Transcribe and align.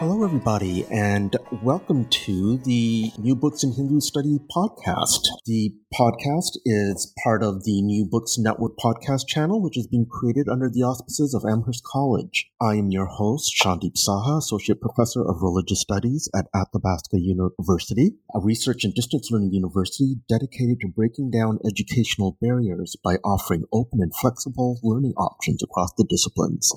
Hello, 0.00 0.24
everybody, 0.24 0.86
and 0.86 1.36
welcome 1.60 2.08
to 2.08 2.56
the 2.56 3.12
New 3.18 3.36
Books 3.36 3.62
in 3.62 3.72
Hindu 3.72 4.00
Study 4.00 4.38
podcast. 4.50 5.28
The 5.44 5.74
podcast 5.92 6.56
is 6.64 7.12
part 7.24 7.42
of 7.42 7.64
the 7.64 7.82
New 7.82 8.06
Books 8.06 8.38
Network 8.38 8.78
podcast 8.78 9.26
channel, 9.26 9.60
which 9.60 9.76
is 9.76 9.88
being 9.88 10.06
created 10.06 10.48
under 10.48 10.70
the 10.70 10.82
auspices 10.82 11.34
of 11.34 11.44
Amherst 11.44 11.82
College. 11.84 12.48
I 12.60 12.76
am 12.76 12.90
your 12.90 13.06
host, 13.06 13.52
Shandip 13.60 13.98
Saha, 13.98 14.38
Associate 14.38 14.80
Professor 14.80 15.20
of 15.20 15.42
Religious 15.42 15.80
Studies 15.80 16.28
at 16.34 16.46
Athabasca 16.54 17.18
University, 17.18 18.12
a 18.32 18.38
research 18.40 18.84
and 18.84 18.94
distance 18.94 19.32
learning 19.32 19.52
university 19.52 20.14
dedicated 20.28 20.78
to 20.80 20.86
breaking 20.88 21.32
down 21.32 21.58
educational 21.66 22.38
barriers 22.40 22.94
by 23.02 23.16
offering 23.24 23.64
open 23.72 24.00
and 24.00 24.14
flexible 24.14 24.78
learning 24.84 25.14
options 25.16 25.60
across 25.60 25.92
the 25.98 26.06
disciplines. 26.08 26.70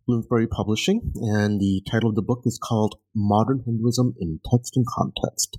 Bloomsbury 0.06 0.46
Publishing, 0.46 1.12
and 1.16 1.60
the 1.60 1.82
title 1.90 2.10
of 2.10 2.14
the 2.14 2.22
book 2.22 2.42
is 2.44 2.60
called 2.62 2.94
Modern 3.12 3.64
Hinduism 3.66 4.14
in 4.20 4.38
Text 4.48 4.76
and 4.76 4.86
Context. 4.86 5.58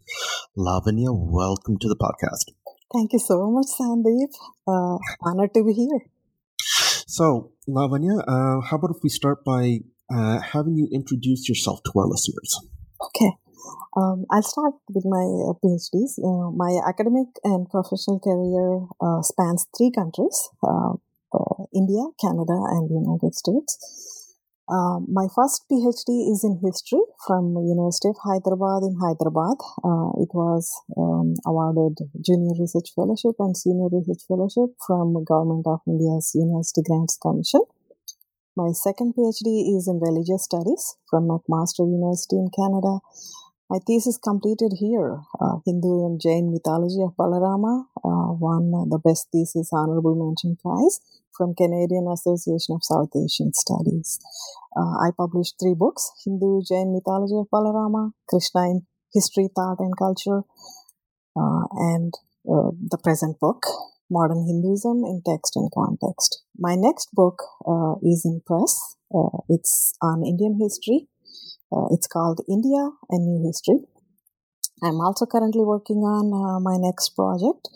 Lavanya, 0.58 1.12
welcome 1.12 1.78
to 1.82 1.90
the 1.90 1.98
podcast. 1.98 2.54
Thank 2.94 3.12
you 3.12 3.20
so 3.20 3.52
much, 3.52 3.68
Sandeep. 3.78 4.32
Uh, 4.66 5.00
honored 5.22 5.54
to 5.54 5.66
be 5.66 5.74
here. 5.74 6.06
So, 7.08 7.52
Lavanya, 7.68 8.24
uh, 8.26 8.62
how 8.62 8.78
about 8.78 8.96
if 8.96 9.04
we 9.04 9.10
start 9.10 9.44
by 9.44 9.80
uh, 10.10 10.40
having 10.40 10.76
you 10.78 10.88
introduce 10.94 11.50
yourself 11.50 11.82
to 11.84 11.92
our 11.98 12.08
listeners. 12.08 12.58
Okay. 13.02 13.32
Um, 13.96 14.26
I'll 14.32 14.42
start 14.42 14.74
with 14.90 15.06
my 15.06 15.22
uh, 15.22 15.54
PhDs. 15.62 16.18
Uh, 16.18 16.50
my 16.50 16.82
academic 16.88 17.30
and 17.44 17.70
professional 17.70 18.20
career 18.20 18.90
uh, 18.98 19.22
spans 19.22 19.68
three 19.78 19.92
countries 19.94 20.50
uh, 20.66 20.98
uh, 21.34 21.64
India, 21.74 22.02
Canada, 22.20 22.58
and 22.74 22.90
the 22.90 22.98
United 22.98 23.36
States. 23.36 23.78
Um, 24.70 25.06
my 25.12 25.28
first 25.36 25.68
PhD 25.70 26.32
is 26.32 26.42
in 26.42 26.58
history 26.64 27.04
from 27.28 27.54
University 27.54 28.10
of 28.10 28.18
Hyderabad 28.24 28.82
in 28.82 28.96
Hyderabad. 28.96 29.60
it 30.24 30.32
was 30.34 30.72
um, 30.98 31.36
awarded 31.46 32.00
Junior 32.24 32.56
Research 32.58 32.96
Fellowship 32.96 33.36
and 33.40 33.58
Senior 33.58 33.92
Research 33.92 34.24
Fellowship 34.26 34.74
from 34.88 35.22
Government 35.26 35.68
of 35.68 35.82
India's 35.86 36.32
University 36.34 36.82
Grants 36.82 37.20
Commission. 37.22 37.62
My 38.56 38.72
second 38.72 39.16
PhD 39.18 39.76
is 39.76 39.88
in 39.88 40.00
religious 40.00 40.44
studies 40.44 40.96
from 41.10 41.28
McMaster 41.28 41.90
University 41.90 42.38
in 42.38 42.50
Canada. 42.54 43.00
My 43.74 43.80
thesis 43.80 44.20
completed 44.20 44.74
here, 44.78 45.22
uh, 45.42 45.58
Hindu 45.66 46.06
and 46.06 46.22
Jain 46.22 46.52
mythology 46.54 47.02
of 47.02 47.18
Balarama, 47.18 47.86
uh, 48.06 48.30
won 48.38 48.70
the 48.70 49.00
best 49.04 49.30
thesis 49.32 49.72
honorable 49.74 50.14
mention 50.14 50.58
prize 50.62 51.00
from 51.36 51.56
Canadian 51.56 52.06
Association 52.06 52.76
of 52.76 52.84
South 52.84 53.10
Asian 53.18 53.52
Studies. 53.52 54.20
Uh, 54.78 55.02
I 55.02 55.10
published 55.18 55.56
three 55.60 55.74
books, 55.74 56.12
Hindu 56.24 56.62
Jain 56.70 56.94
mythology 56.94 57.34
of 57.34 57.50
Balarama, 57.50 58.12
Krishna 58.30 58.62
in 58.70 58.86
history, 59.12 59.50
thought 59.56 59.80
and 59.80 59.98
culture, 59.98 60.44
uh, 61.36 61.66
and 61.74 62.14
uh, 62.46 62.78
the 62.78 63.00
present 63.04 63.40
book, 63.40 63.66
Modern 64.08 64.46
Hinduism 64.46 65.02
in 65.04 65.24
Text 65.26 65.56
and 65.56 65.72
Context. 65.74 66.44
My 66.60 66.76
next 66.76 67.10
book 67.12 67.42
uh, 67.66 67.96
is 68.04 68.22
in 68.24 68.44
press. 68.46 68.78
It's 69.50 69.98
on 70.00 70.24
Indian 70.24 70.60
history. 70.62 71.08
Uh, 71.74 71.88
it's 71.92 72.08
called 72.08 72.42
India 72.48 72.92
and 73.10 73.26
New 73.26 73.48
History. 73.48 73.80
I'm 74.84 75.00
also 75.00 75.26
currently 75.26 75.64
working 75.64 76.04
on 76.04 76.34
uh, 76.34 76.60
my 76.60 76.78
next 76.78 77.16
project, 77.16 77.70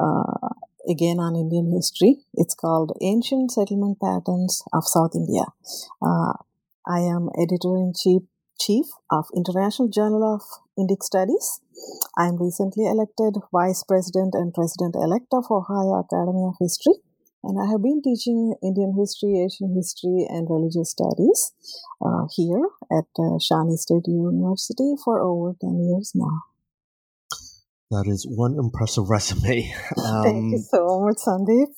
uh, 0.00 0.48
again 0.88 1.20
on 1.20 1.36
Indian 1.36 1.70
history. 1.70 2.24
It's 2.34 2.54
called 2.54 2.96
Ancient 3.00 3.52
Settlement 3.52 4.00
Patterns 4.00 4.62
of 4.72 4.84
South 4.84 5.14
India. 5.14 5.44
Uh, 6.02 6.32
I 6.86 7.00
am 7.00 7.28
editor 7.38 7.76
in 7.76 7.92
chief 7.94 8.22
chief 8.58 8.86
of 9.10 9.26
International 9.36 9.88
Journal 9.88 10.24
of 10.24 10.42
Indic 10.78 11.02
Studies. 11.02 11.60
I 12.16 12.26
am 12.26 12.42
recently 12.42 12.86
elected 12.86 13.36
vice 13.52 13.84
president 13.84 14.34
and 14.34 14.52
president 14.52 14.96
elect 14.96 15.28
of 15.32 15.44
Ohio 15.50 15.94
Academy 16.02 16.42
of 16.42 16.56
History, 16.58 16.94
and 17.48 17.58
I 17.58 17.64
have 17.72 17.82
been 17.82 18.02
teaching 18.04 18.54
Indian 18.62 18.94
history, 18.94 19.40
Asian 19.40 19.74
history, 19.74 20.26
and 20.28 20.46
religious 20.50 20.90
studies 20.90 21.52
uh, 22.04 22.28
here 22.36 22.68
at 22.92 23.08
uh, 23.18 23.40
Shawnee 23.40 23.78
State 23.78 24.04
University 24.06 24.92
for 25.02 25.18
over 25.20 25.56
10 25.58 25.82
years 25.88 26.12
now. 26.14 26.44
That 27.90 28.04
is 28.06 28.26
one 28.28 28.56
impressive 28.58 29.08
resume. 29.08 29.72
Um, 30.04 30.22
Thank 30.22 30.52
you 30.52 30.58
so 30.58 31.00
much, 31.00 31.16
Sandeep. 31.26 31.72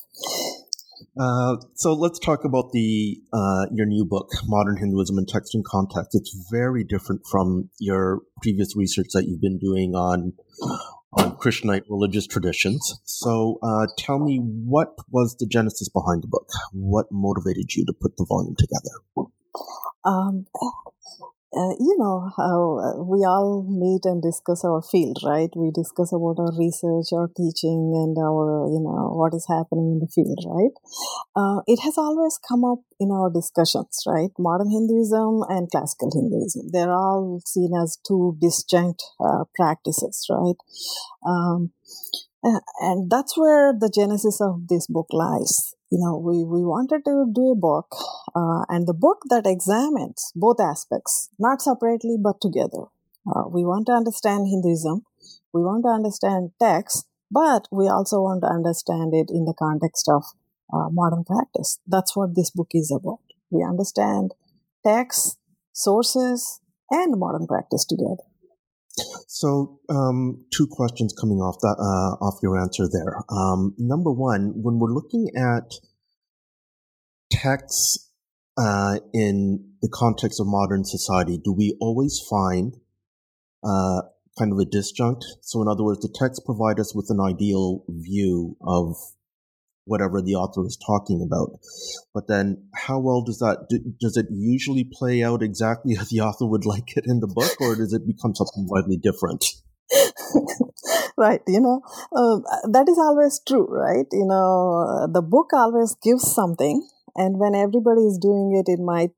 Uh, 1.19 1.57
so 1.75 1.95
let's 1.95 2.19
talk 2.19 2.45
about 2.45 2.73
the 2.73 3.21
uh, 3.33 3.67
your 3.73 3.87
new 3.87 4.05
book, 4.05 4.29
Modern 4.47 4.77
Hinduism 4.77 5.19
in 5.19 5.27
Text 5.27 5.55
and 5.55 5.65
Context. 5.65 6.11
It's 6.15 6.49
very 6.51 6.85
different 6.85 7.23
from 7.31 7.71
your 7.79 8.21
previous 8.43 8.77
research 8.77 9.09
that 9.15 9.27
you've 9.27 9.41
been 9.41 9.59
doing 9.59 9.95
on 9.95 10.33
on 11.13 11.37
Krishnite 11.37 11.85
religious 11.89 12.27
traditions. 12.27 13.01
So 13.05 13.59
uh, 13.63 13.87
tell 13.99 14.19
me, 14.19 14.39
what 14.39 14.95
was 15.11 15.37
the 15.39 15.47
genesis 15.47 15.89
behind 15.89 16.23
the 16.23 16.29
book? 16.29 16.49
What 16.73 17.07
motivated 17.11 17.75
you 17.75 17.85
to 17.87 17.93
put 17.93 18.17
the 18.17 18.27
volume 18.29 18.57
together? 18.57 19.31
Um, 20.05 20.47
uh, 21.53 21.75
you 21.81 21.97
know 21.99 22.31
how 22.37 22.79
uh, 22.79 23.03
we 23.03 23.25
all 23.27 23.67
meet 23.67 24.05
and 24.05 24.23
discuss 24.23 24.65
our 24.65 24.83
field 24.83 25.19
right? 25.25 25.51
We 25.57 25.73
discuss 25.75 26.13
about 26.13 26.39
our 26.39 26.55
research 26.57 27.11
our 27.13 27.27
teaching 27.27 27.91
and 27.99 28.17
our 28.19 28.71
you 28.71 28.79
know 28.79 29.11
what 29.19 29.35
is 29.35 29.47
happening 29.49 29.99
in 29.99 29.99
the 29.99 30.07
field 30.07 30.39
right? 30.47 30.77
Uh, 31.35 31.63
it 31.67 31.81
has 31.83 31.99
always 31.99 32.39
come 32.39 32.65
up 32.65 32.81
in 33.01 33.11
our 33.11 33.31
discussions 33.31 34.05
right? 34.07 34.31
Modern 34.39 34.71
hinduism 34.71 35.43
and 35.49 35.71
classical 35.71 36.11
hinduism 36.15 36.71
they're 36.73 36.95
all 36.95 37.41
seen 37.45 37.73
as 37.75 37.99
two 38.07 38.39
disjunct 38.41 39.03
uh, 39.19 39.45
practices 39.57 40.27
right? 40.31 40.61
Um, 41.27 41.73
and 42.81 43.11
that's 43.11 43.37
where 43.37 43.73
the 43.73 43.91
genesis 43.93 44.41
of 44.41 44.69
this 44.69 44.87
book 44.87 45.09
lies 45.11 45.75
you 45.91 45.99
know, 45.99 46.17
we, 46.17 46.45
we 46.45 46.65
wanted 46.65 47.05
to 47.05 47.27
do 47.35 47.51
a 47.51 47.57
book, 47.57 47.95
uh, 48.35 48.63
and 48.69 48.87
the 48.87 48.95
book 48.95 49.23
that 49.29 49.47
examines 49.47 50.33
both 50.37 50.61
aspects, 50.61 51.29
not 51.39 51.61
separately 51.61 52.17
but 52.23 52.41
together. 52.41 52.87
Uh, 53.27 53.49
we 53.49 53.65
want 53.65 53.87
to 53.87 53.93
understand 53.93 54.47
Hinduism, 54.49 55.05
we 55.53 55.63
want 55.63 55.85
to 55.85 55.91
understand 55.91 56.53
texts, 56.61 57.05
but 57.31 57.67
we 57.73 57.89
also 57.89 58.23
want 58.23 58.43
to 58.43 58.49
understand 58.49 59.15
it 59.15 59.31
in 59.31 59.45
the 59.45 59.55
context 59.59 60.09
of 60.09 60.23
uh, 60.73 60.89
modern 60.91 61.25
practice. 61.25 61.79
That's 61.87 62.15
what 62.17 62.37
this 62.37 62.51
book 62.51 62.71
is 62.73 62.91
about. 62.91 63.21
We 63.51 63.65
understand 63.65 64.33
texts, 64.87 65.37
sources, 65.73 66.61
and 66.91 67.19
modern 67.19 67.47
practice 67.47 67.85
together. 67.85 68.30
So, 69.29 69.81
um, 69.89 70.45
two 70.53 70.67
questions 70.71 71.15
coming 71.19 71.39
off 71.39 71.57
that 71.61 71.77
uh, 71.79 72.25
off 72.25 72.41
your 72.43 72.59
answer 72.59 72.85
there. 72.91 73.17
Um, 73.29 73.75
number 73.79 74.13
one, 74.13 74.53
when 74.57 74.79
we're 74.79 74.93
looking 74.93 75.29
at 75.37 75.73
texts 77.31 78.11
uh, 78.59 78.99
in 79.15 79.75
the 79.83 79.89
context 79.93 80.41
of 80.41 80.47
modern 80.47 80.85
society, 80.85 81.39
do 81.43 81.53
we 81.53 81.77
always 81.81 82.21
find 82.29 82.75
uh, 83.65 84.03
kind 84.39 84.53
of 84.53 84.59
a 84.59 84.65
disjunct? 84.65 85.23
So, 85.43 85.63
in 85.63 85.69
other 85.69 85.85
words, 85.85 86.01
the 86.01 86.15
texts 86.15 86.45
provide 86.45 86.81
us 86.81 86.95
with 86.95 87.07
an 87.11 87.21
ideal 87.21 87.85
view 87.89 88.57
of 88.61 88.97
whatever 89.85 90.23
the 90.23 90.35
author 90.35 90.65
is 90.67 90.79
talking 90.87 91.23
about. 91.23 91.59
But 92.15 92.29
then, 92.29 92.69
how 92.75 92.99
well 92.99 93.23
does 93.23 93.39
that 93.39 93.67
do, 93.69 93.79
does 94.01 94.17
it 94.17 94.27
usually 94.31 94.85
play 94.85 95.23
out 95.23 95.43
exactly 95.43 95.97
as 95.99 96.09
the 96.09 96.21
author 96.21 96.47
would 96.47 96.67
like 96.67 96.97
it 96.97 97.05
in 97.07 97.21
the 97.21 97.29
book, 97.29 97.61
or 97.61 97.77
does 97.77 97.93
it 97.93 98.07
become 98.07 98.35
something 98.35 98.67
widely 98.69 98.97
different? 98.97 99.45
right 101.17 101.43
you 101.49 101.61
know 101.61 101.83
uh, 102.15 102.39
that 102.71 102.87
is 102.89 102.97
always 102.97 103.41
true 103.47 103.67
right 103.69 104.07
you 104.13 104.25
know 104.25 105.09
the 105.13 105.21
book 105.21 105.51
always 105.53 105.97
gives 106.01 106.33
something 106.33 106.89
and 107.17 107.39
when 107.39 107.55
everybody 107.55 108.03
is 108.03 108.19
doing 108.19 108.55
it, 108.57 108.71
it 108.71 108.81
might 108.81 109.11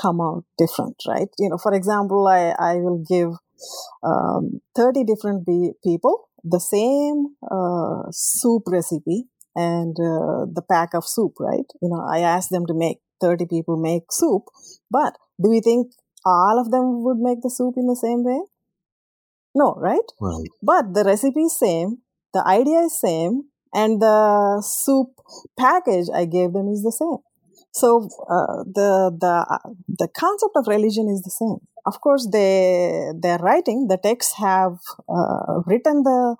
come 0.00 0.20
out 0.20 0.44
different, 0.58 0.96
right? 1.06 1.28
You 1.38 1.50
know, 1.50 1.58
for 1.58 1.72
example, 1.72 2.26
I, 2.26 2.54
I 2.58 2.74
will 2.76 3.04
give 3.08 3.30
um, 4.02 4.60
30 4.76 5.04
different 5.04 5.46
be- 5.46 5.74
people 5.84 6.28
the 6.42 6.60
same 6.60 7.36
uh, 7.50 8.10
soup 8.10 8.64
recipe 8.66 9.24
and 9.54 9.96
uh, 9.98 10.46
the 10.52 10.62
pack 10.68 10.94
of 10.94 11.06
soup, 11.06 11.34
right? 11.38 11.66
You 11.80 11.88
know, 11.88 12.04
I 12.10 12.20
asked 12.20 12.50
them 12.50 12.66
to 12.66 12.74
make 12.74 12.98
30 13.20 13.46
people 13.46 13.76
make 13.76 14.04
soup, 14.10 14.44
but 14.90 15.16
do 15.42 15.50
we 15.50 15.60
think 15.60 15.92
all 16.24 16.58
of 16.58 16.70
them 16.70 17.04
would 17.04 17.18
make 17.18 17.42
the 17.42 17.50
soup 17.50 17.74
in 17.76 17.86
the 17.86 17.96
same 17.96 18.24
way? 18.24 18.40
No, 19.54 19.74
right? 19.76 20.08
Right. 20.20 20.48
But 20.62 20.94
the 20.94 21.04
recipe 21.04 21.42
is 21.42 21.58
same, 21.58 21.98
the 22.32 22.44
idea 22.46 22.80
is 22.80 23.00
same, 23.00 23.44
and 23.72 24.00
the 24.00 24.62
soup 24.64 25.20
package 25.58 26.06
I 26.14 26.24
gave 26.24 26.52
them 26.52 26.68
is 26.68 26.82
the 26.82 26.92
same. 26.92 27.18
So 27.72 28.08
uh, 28.30 28.62
the 28.64 29.10
the 29.18 29.74
the 29.88 30.08
concept 30.08 30.52
of 30.56 30.68
religion 30.68 31.08
is 31.08 31.22
the 31.22 31.30
same. 31.30 31.58
Of 31.84 32.00
course, 32.00 32.28
they 32.32 33.10
they're 33.20 33.38
writing 33.38 33.88
the 33.88 33.98
texts 33.98 34.34
have 34.38 34.78
uh, 35.08 35.60
written 35.66 36.02
the 36.04 36.36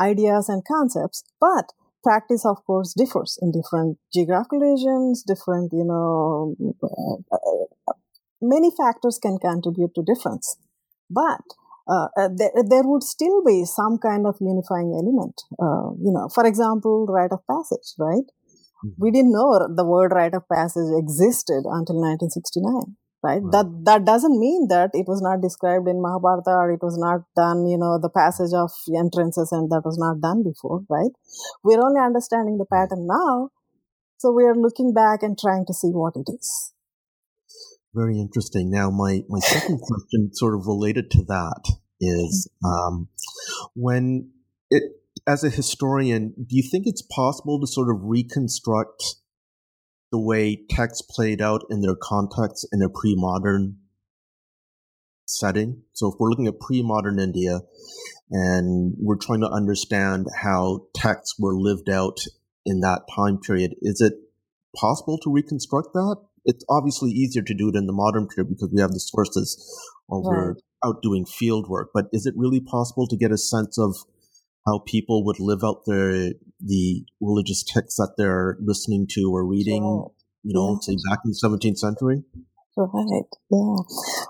ideas 0.00 0.48
and 0.48 0.64
concepts, 0.64 1.24
but 1.40 1.72
practice, 2.02 2.44
of 2.44 2.64
course, 2.64 2.94
differs 2.96 3.38
in 3.42 3.52
different 3.52 3.98
geographical 4.12 4.58
regions. 4.58 5.22
Different, 5.22 5.72
you 5.72 5.84
know, 5.84 6.54
uh, 6.82 7.92
many 8.40 8.70
factors 8.76 9.18
can 9.18 9.38
contribute 9.38 9.94
to 9.94 10.02
difference, 10.02 10.56
but 11.10 11.42
uh, 11.88 12.08
uh, 12.16 12.28
there, 12.34 12.50
there, 12.68 12.82
would 12.84 13.02
still 13.02 13.42
be 13.42 13.64
some 13.64 13.96
kind 13.98 14.26
of 14.26 14.36
unifying 14.40 14.92
element. 14.92 15.40
Uh, 15.58 15.96
you 16.04 16.12
know, 16.12 16.28
for 16.28 16.44
example, 16.44 17.06
rite 17.06 17.32
of 17.32 17.40
passage, 17.50 17.94
right? 17.98 18.28
Mm-hmm. 18.84 18.88
We 18.98 19.10
didn't 19.10 19.32
know 19.32 19.66
the 19.74 19.84
word 19.84 20.12
rite 20.12 20.34
of 20.34 20.46
passage 20.52 20.92
existed 20.96 21.64
until 21.64 21.96
1969. 21.96 22.96
Right? 23.22 23.42
right? 23.42 23.52
That 23.52 23.66
that 23.84 24.04
doesn't 24.04 24.38
mean 24.38 24.68
that 24.68 24.90
it 24.94 25.06
was 25.08 25.20
not 25.20 25.40
described 25.40 25.88
in 25.88 26.00
Mahabharata 26.00 26.50
or 26.50 26.70
it 26.70 26.82
was 26.82 26.96
not 26.96 27.22
done, 27.34 27.66
you 27.66 27.76
know, 27.76 27.98
the 27.98 28.10
passage 28.10 28.54
of 28.54 28.70
entrances 28.94 29.50
and 29.50 29.70
that 29.70 29.82
was 29.84 29.98
not 29.98 30.20
done 30.20 30.44
before, 30.44 30.82
right? 30.88 31.10
We're 31.64 31.82
only 31.82 32.00
understanding 32.00 32.58
the 32.58 32.66
pattern 32.66 33.06
now, 33.06 33.50
so 34.18 34.30
we 34.30 34.44
are 34.44 34.54
looking 34.54 34.94
back 34.94 35.22
and 35.22 35.38
trying 35.38 35.66
to 35.66 35.74
see 35.74 35.90
what 35.90 36.14
it 36.16 36.30
is. 36.30 36.72
Very 37.94 38.18
interesting. 38.20 38.70
Now, 38.70 38.90
my, 38.90 39.22
my 39.28 39.40
second 39.40 39.80
question, 39.80 40.30
sort 40.32 40.54
of 40.54 40.66
related 40.66 41.10
to 41.12 41.24
that, 41.24 41.62
is 42.00 42.48
um, 42.64 43.08
when 43.74 44.30
it, 44.70 44.82
as 45.26 45.42
a 45.42 45.50
historian, 45.50 46.34
do 46.36 46.56
you 46.56 46.62
think 46.62 46.86
it's 46.86 47.02
possible 47.02 47.60
to 47.60 47.66
sort 47.66 47.88
of 47.90 47.96
reconstruct 48.02 49.16
the 50.10 50.20
way 50.20 50.64
texts 50.70 51.02
played 51.02 51.40
out 51.40 51.62
in 51.70 51.80
their 51.80 51.96
context 52.00 52.66
in 52.72 52.82
a 52.82 52.88
pre-modern 52.88 53.78
setting? 55.26 55.82
So, 55.92 56.08
if 56.08 56.14
we're 56.18 56.30
looking 56.30 56.46
at 56.46 56.60
pre-modern 56.60 57.18
India 57.18 57.60
and 58.30 58.94
we're 58.98 59.16
trying 59.16 59.40
to 59.40 59.50
understand 59.50 60.26
how 60.42 60.86
texts 60.94 61.36
were 61.38 61.54
lived 61.54 61.88
out 61.88 62.18
in 62.64 62.80
that 62.80 63.02
time 63.14 63.38
period, 63.38 63.74
is 63.80 64.00
it 64.00 64.14
possible 64.76 65.18
to 65.22 65.32
reconstruct 65.32 65.92
that? 65.94 66.16
it's 66.48 66.64
obviously 66.70 67.10
easier 67.10 67.42
to 67.42 67.54
do 67.54 67.68
it 67.68 67.76
in 67.76 67.86
the 67.86 67.92
modern 67.92 68.26
period 68.26 68.48
because 68.48 68.70
we 68.72 68.80
have 68.80 68.92
the 68.92 69.00
sources 69.00 69.54
or 70.08 70.22
we're 70.22 70.56
out 70.82 71.02
doing 71.02 71.26
field 71.26 71.68
work. 71.68 71.90
But 71.92 72.06
is 72.10 72.24
it 72.24 72.32
really 72.36 72.60
possible 72.60 73.06
to 73.06 73.16
get 73.18 73.30
a 73.30 73.36
sense 73.36 73.78
of 73.78 73.94
how 74.68 74.80
people 74.86 75.24
would 75.24 75.40
live 75.40 75.64
out 75.64 75.82
their 75.86 76.32
the 76.60 77.04
religious 77.20 77.62
texts 77.62 77.96
that 77.96 78.14
they're 78.18 78.56
listening 78.60 79.06
to 79.10 79.30
or 79.32 79.46
reading, 79.46 79.82
you 80.42 80.54
know, 80.54 80.72
yeah. 80.72 80.94
say 80.94 80.96
back 81.08 81.20
in 81.24 81.30
the 81.30 81.40
17th 81.42 81.78
century? 81.78 82.24
Right. 82.76 83.24
Yeah. 83.50 83.76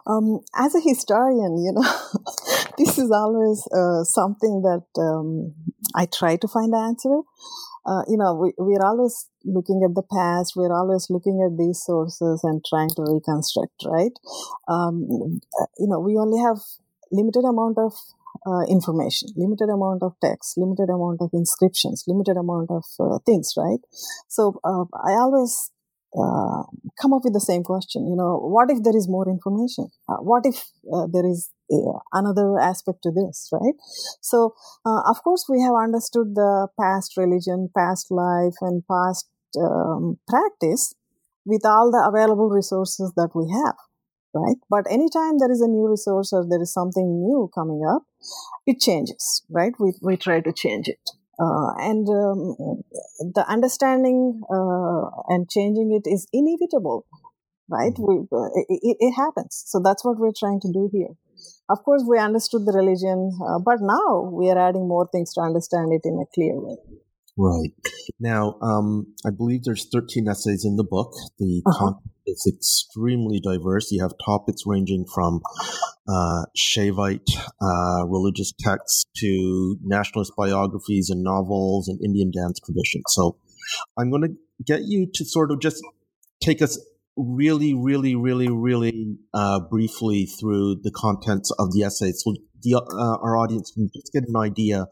Um, 0.06 0.40
as 0.56 0.74
a 0.74 0.80
historian, 0.80 1.58
you 1.58 1.72
know, 1.74 1.82
this 2.78 2.98
is 2.98 3.10
always 3.10 3.66
uh, 3.72 4.04
something 4.04 4.62
that 4.62 4.86
um, 5.00 5.54
I 5.94 6.06
try 6.06 6.36
to 6.36 6.48
find 6.48 6.72
an 6.72 6.80
answer 6.80 7.20
uh, 7.88 8.02
you 8.06 8.18
know, 8.18 8.34
we, 8.34 8.52
we're 8.58 8.84
always 8.84 9.30
looking 9.44 9.80
at 9.82 9.94
the 9.94 10.02
past, 10.02 10.52
we're 10.54 10.74
always 10.74 11.06
looking 11.08 11.40
at 11.40 11.56
these 11.56 11.80
sources 11.82 12.44
and 12.44 12.62
trying 12.68 12.90
to 12.90 13.02
reconstruct, 13.08 13.80
right? 13.86 14.12
Um, 14.68 15.40
uh, 15.58 15.66
you 15.78 15.88
know, 15.88 15.98
we 15.98 16.18
only 16.18 16.38
have 16.38 16.58
limited 17.10 17.44
amount 17.48 17.78
of 17.78 17.94
uh, 18.46 18.62
information, 18.68 19.28
limited 19.36 19.68
amount 19.68 20.02
of 20.02 20.14
text, 20.22 20.56
limited 20.56 20.88
amount 20.88 21.20
of 21.20 21.30
inscriptions, 21.32 22.04
limited 22.06 22.36
amount 22.36 22.70
of 22.70 22.84
uh, 23.00 23.18
things, 23.24 23.54
right? 23.56 23.80
So 24.28 24.60
uh, 24.64 24.84
I 25.04 25.12
always 25.12 25.70
uh, 26.16 26.62
come 27.00 27.12
up 27.12 27.22
with 27.24 27.34
the 27.34 27.40
same 27.40 27.62
question. 27.62 28.06
You 28.06 28.16
know, 28.16 28.38
what 28.38 28.70
if 28.70 28.82
there 28.82 28.96
is 28.96 29.08
more 29.08 29.28
information? 29.28 29.88
Uh, 30.08 30.16
what 30.16 30.44
if 30.46 30.64
uh, 30.92 31.06
there 31.12 31.26
is 31.26 31.50
another 32.12 32.58
aspect 32.58 33.02
to 33.02 33.10
this, 33.10 33.50
right? 33.52 33.74
So, 34.22 34.54
of 34.86 35.22
course, 35.22 35.44
we 35.50 35.60
have 35.60 35.74
understood 35.74 36.34
the 36.34 36.68
past 36.80 37.14
religion, 37.18 37.68
past 37.76 38.10
life, 38.10 38.54
and 38.62 38.82
past 38.90 39.28
um, 39.60 40.18
practice 40.26 40.94
with 41.44 41.64
all 41.64 41.90
the 41.90 42.04
available 42.06 42.48
resources 42.48 43.12
that 43.16 43.30
we 43.34 43.50
have, 43.52 43.76
right? 44.34 44.56
But 44.70 44.90
anytime 44.90 45.38
there 45.38 45.50
is 45.50 45.60
a 45.60 45.68
new 45.68 45.88
resource 45.88 46.32
or 46.32 46.46
there 46.48 46.62
is 46.62 46.72
something 46.72 47.22
new 47.22 47.50
coming 47.54 47.82
up, 47.88 48.02
it 48.66 48.80
changes, 48.80 49.44
right? 49.50 49.72
We, 49.78 49.92
we 50.02 50.16
try 50.16 50.40
to 50.40 50.52
change 50.52 50.88
it. 50.88 51.10
Uh, 51.40 51.70
and 51.78 52.08
um, 52.08 52.82
the 53.32 53.44
understanding 53.48 54.40
uh, 54.52 55.10
and 55.28 55.48
changing 55.48 55.92
it 55.92 56.08
is 56.10 56.26
inevitable 56.32 57.06
right 57.68 57.92
mm-hmm. 57.92 58.26
we, 58.26 58.36
uh, 58.36 58.48
it, 58.68 58.96
it, 58.98 59.12
happens 59.12 59.62
so 59.66 59.80
that's 59.82 60.04
what 60.04 60.18
we're 60.18 60.32
trying 60.36 60.60
to 60.60 60.66
do 60.72 60.90
here 60.92 61.14
of 61.68 61.78
course 61.84 62.02
we 62.08 62.18
understood 62.18 62.66
the 62.66 62.72
religion 62.72 63.30
uh, 63.46 63.58
but 63.64 63.78
now 63.80 64.28
we 64.32 64.50
are 64.50 64.58
adding 64.58 64.88
more 64.88 65.08
things 65.12 65.32
to 65.32 65.40
understand 65.40 65.92
it 65.92 66.00
in 66.04 66.18
a 66.18 66.26
clear 66.34 66.58
way 66.58 66.76
right 67.36 67.72
now 68.18 68.58
um, 68.60 69.06
i 69.24 69.30
believe 69.30 69.62
there's 69.64 69.86
13 69.92 70.28
essays 70.28 70.64
in 70.64 70.76
the 70.76 70.84
book 70.84 71.12
the 71.38 71.62
uh-huh. 71.66 71.78
content 71.78 72.12
is 72.28 72.46
extremely 72.46 73.40
diverse 73.40 73.90
you 73.90 74.02
have 74.02 74.12
topics 74.24 74.62
ranging 74.66 75.04
from 75.12 75.40
uh, 76.08 76.44
Shaivite 76.56 77.28
uh, 77.60 78.06
religious 78.06 78.52
texts 78.58 79.04
to 79.16 79.76
nationalist 79.82 80.32
biographies 80.36 81.10
and 81.10 81.22
novels 81.22 81.88
and 81.88 82.00
Indian 82.02 82.30
dance 82.30 82.60
traditions. 82.60 83.04
So 83.08 83.36
I'm 83.98 84.10
going 84.10 84.22
to 84.22 84.34
get 84.64 84.82
you 84.84 85.06
to 85.14 85.24
sort 85.24 85.50
of 85.50 85.60
just 85.60 85.82
take 86.40 86.62
us 86.62 86.78
really, 87.16 87.74
really, 87.74 88.14
really, 88.14 88.48
really 88.48 89.18
uh, 89.34 89.60
briefly 89.60 90.26
through 90.26 90.76
the 90.82 90.90
contents 90.90 91.50
of 91.58 91.72
the 91.72 91.82
essays 91.82 92.22
so 92.24 92.34
the, 92.62 92.74
uh, 92.76 93.16
our 93.22 93.36
audience 93.36 93.70
can 93.72 93.90
just 93.94 94.12
get 94.12 94.24
an 94.26 94.36
idea 94.36 94.86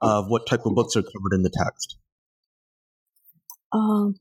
of 0.00 0.28
what 0.28 0.46
type 0.46 0.64
of 0.64 0.74
books 0.74 0.96
are 0.96 1.02
covered 1.02 1.34
in 1.34 1.42
the 1.42 1.50
text. 1.50 1.96
Um, 3.72 4.16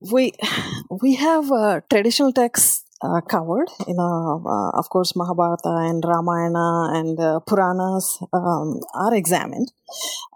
we 0.00 0.32
we 0.90 1.14
have 1.16 1.50
uh, 1.52 1.80
traditional 1.88 2.32
texts 2.32 2.84
uh, 3.02 3.20
covered. 3.22 3.68
You 3.86 3.94
know, 3.94 4.42
uh, 4.46 4.78
of 4.78 4.88
course, 4.90 5.16
Mahabharata 5.16 5.88
and 5.88 6.02
Ramayana 6.04 6.90
and 6.98 7.18
uh, 7.18 7.40
Puranas 7.40 8.22
um, 8.32 8.80
are 8.94 9.14
examined. 9.14 9.72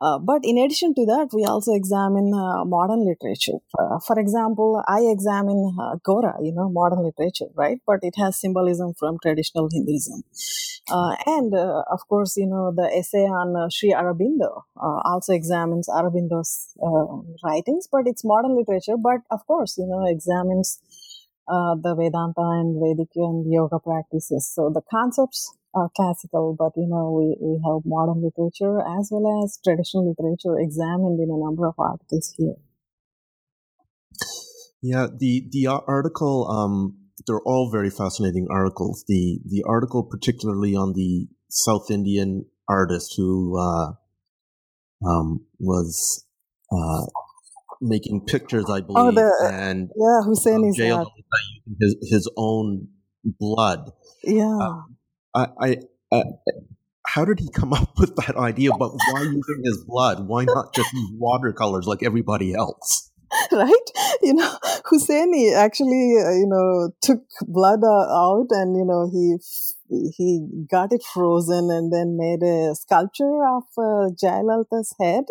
Uh, 0.01 0.19
but 0.19 0.41
in 0.45 0.59
addition 0.59 0.95
to 0.95 1.07
that, 1.07 1.29
we 1.33 1.45
also 1.45 1.73
examine 1.75 2.35
uh, 2.35 2.65
modern 2.65 3.05
literature. 3.07 3.59
For 4.07 4.19
example, 4.19 4.83
I 4.89 5.03
examine 5.03 5.77
Gora, 6.03 6.35
you 6.43 6.53
know, 6.53 6.69
modern 6.69 7.05
literature, 7.05 7.47
right? 7.55 7.79
But 7.87 8.01
it 8.03 8.15
has 8.17 8.41
symbolism 8.41 8.95
from 8.95 9.19
traditional 9.23 9.69
Hinduism. 9.73 10.25
and 11.27 11.55
of 11.55 12.01
course, 12.09 12.37
you 12.37 12.47
know, 12.47 12.73
the 12.75 12.91
essay 12.99 13.25
on 13.25 13.71
Sri 13.71 13.93
Aurobindo 13.93 14.65
also 14.77 15.33
examines 15.33 15.89
Aurobindo's 15.89 16.75
writings, 17.45 17.89
but 17.91 18.07
it's 18.07 18.25
modern 18.25 18.57
literature. 18.57 18.97
But 18.97 19.21
of 19.31 19.47
course, 19.47 19.79
you 19.79 19.87
know, 19.87 20.05
examines 20.07 20.81
uh, 21.49 21.75
the 21.77 21.95
Vedanta 21.95 22.47
and 22.61 22.81
Vedic 22.81 23.11
and 23.17 23.51
yoga 23.51 23.79
practices. 23.79 24.51
So 24.55 24.71
the 24.73 24.83
concepts 24.91 25.53
are 25.75 25.91
classical, 25.97 26.55
but 26.59 26.73
you 26.77 26.87
know, 26.87 27.11
we, 27.11 27.37
we 27.41 27.61
have 27.65 27.83
modern 27.85 28.23
literature 28.23 28.81
as 28.81 29.09
well 29.11 29.45
as 29.45 29.59
traditional 29.63 30.09
literature 30.09 30.59
examined 30.59 31.21
in 31.21 31.31
a 31.31 31.39
number 31.39 31.67
of 31.67 31.75
articles 31.79 32.35
here. 32.37 32.57
Yeah, 34.81 35.07
the 35.17 35.49
the 35.51 35.67
article 35.67 36.47
um, 36.51 36.99
they're 37.27 37.41
all 37.41 37.71
very 37.71 37.91
fascinating 37.91 38.47
articles. 38.51 39.05
The 39.09 39.41
the 39.47 39.65
article 39.67 40.03
particularly 40.03 40.75
on 40.75 40.93
the 40.93 41.27
South 41.49 41.91
Indian 41.91 42.45
artist 42.69 43.15
who 43.17 43.59
uh, 43.59 43.93
um, 45.07 45.47
was 45.59 46.27
uh, 46.71 47.07
making 47.85 48.25
pictures, 48.27 48.65
I 48.69 48.79
oh, 48.79 48.83
believe, 48.83 48.97
oh, 48.97 49.11
the, 49.13 49.51
and 49.53 49.91
yeah, 49.97 50.27
Hussein 50.27 50.65
is 50.65 50.77
jail 50.77 51.13
his 51.81 51.97
his 52.11 52.31
own 52.37 52.89
blood. 53.25 53.91
Yeah, 54.23 54.59
um, 54.61 54.97
I, 55.35 55.47
I, 55.61 55.77
I, 56.13 56.23
how 57.07 57.25
did 57.25 57.41
he 57.41 57.51
come 57.51 57.73
up 57.81 57.91
with 57.99 58.17
that 58.17 58.37
idea? 58.37 58.71
But 58.73 58.93
why 58.93 59.23
using 59.23 59.63
his 59.65 59.85
blood? 59.87 60.27
Why 60.27 60.45
not 60.45 60.75
just 60.75 60.93
use 60.93 61.11
watercolors 61.15 61.87
like 61.87 62.03
everybody 62.03 62.55
else? 62.55 63.11
right? 63.53 63.91
You 64.23 64.35
know, 64.35 64.59
Husseini 64.85 65.55
actually, 65.55 66.17
uh, 66.25 66.31
you 66.33 66.47
know, 66.47 66.91
took 67.03 67.23
blood 67.47 67.81
uh, 67.83 67.87
out 67.87 68.47
and, 68.51 68.77
you 68.77 68.85
know, 68.85 69.11
he 69.13 69.37
he 70.17 70.47
got 70.71 70.93
it 70.93 71.03
frozen 71.03 71.71
and 71.71 71.93
then 71.93 72.17
made 72.17 72.43
a 72.43 72.75
sculpture 72.75 73.45
of 73.45 73.65
uh, 73.77 74.11
Jayalalitha's 74.23 74.95
head 75.01 75.25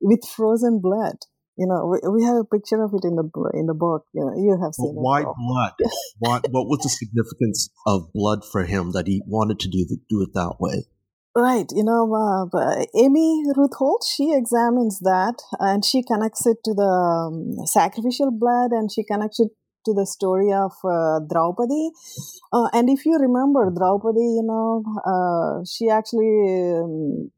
with 0.00 0.20
frozen 0.24 0.80
blood. 0.80 1.16
You 1.56 1.66
know, 1.66 1.86
we, 1.86 2.20
we 2.20 2.24
have 2.24 2.36
a 2.36 2.44
picture 2.44 2.82
of 2.82 2.92
it 2.94 3.04
in 3.04 3.16
the 3.16 3.24
in 3.54 3.66
the 3.66 3.74
book. 3.74 4.04
You 4.12 4.24
know, 4.24 4.34
you 4.36 4.58
have 4.62 4.74
seen 4.74 4.94
but 4.94 5.00
why 5.00 5.20
it. 5.22 5.26
Why 5.26 5.70
blood? 5.78 5.90
what 6.18 6.46
what 6.50 6.66
was 6.66 6.80
the 6.82 6.88
significance 6.88 7.70
of 7.86 8.12
blood 8.12 8.44
for 8.44 8.64
him 8.64 8.92
that 8.92 9.06
he 9.06 9.22
wanted 9.26 9.60
to 9.60 9.68
do 9.68 9.86
do 10.08 10.22
it 10.22 10.34
that 10.34 10.56
way? 10.60 10.86
Right, 11.36 11.66
you 11.70 11.84
know, 11.84 12.08
uh, 12.14 12.86
Amy 12.96 13.44
Ruth 13.54 13.76
Holt, 13.76 14.06
she 14.08 14.32
examines 14.32 15.00
that 15.00 15.34
and 15.60 15.84
she 15.84 16.02
connects 16.02 16.46
it 16.46 16.56
to 16.64 16.72
the 16.72 16.82
um, 16.82 17.66
sacrificial 17.66 18.30
blood 18.30 18.70
and 18.70 18.90
she 18.90 19.04
connects 19.04 19.38
it 19.38 19.48
to 19.84 19.92
the 19.92 20.06
story 20.06 20.50
of 20.52 20.72
uh, 20.82 21.20
Draupadi. 21.28 21.90
Uh, 22.52 22.68
and 22.72 22.88
if 22.88 23.04
you 23.04 23.18
remember, 23.18 23.70
Draupadi, 23.70 24.20
you 24.20 24.44
know, 24.44 24.82
uh, 25.04 25.64
she 25.68 25.90
actually 25.90 26.80
um, 26.80 27.30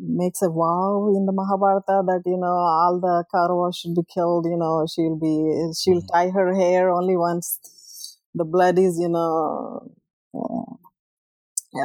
makes 0.00 0.42
a 0.42 0.48
vow 0.48 1.12
in 1.14 1.26
the 1.26 1.32
Mahabharata 1.32 2.02
that, 2.06 2.22
you 2.26 2.38
know, 2.38 2.46
all 2.46 2.98
the 3.00 3.24
Kauravas 3.32 3.76
should 3.76 3.94
be 3.94 4.02
killed, 4.12 4.46
you 4.46 4.56
know, 4.56 4.86
she'll 4.88 5.18
be, 5.18 5.72
she'll 5.76 6.00
mm-hmm. 6.00 6.12
tie 6.12 6.30
her 6.30 6.54
hair 6.54 6.90
only 6.90 7.16
once 7.16 8.18
the 8.34 8.44
blood 8.44 8.78
is, 8.78 8.98
you 8.98 9.08
know, 9.08 9.92
uh, 10.34 10.74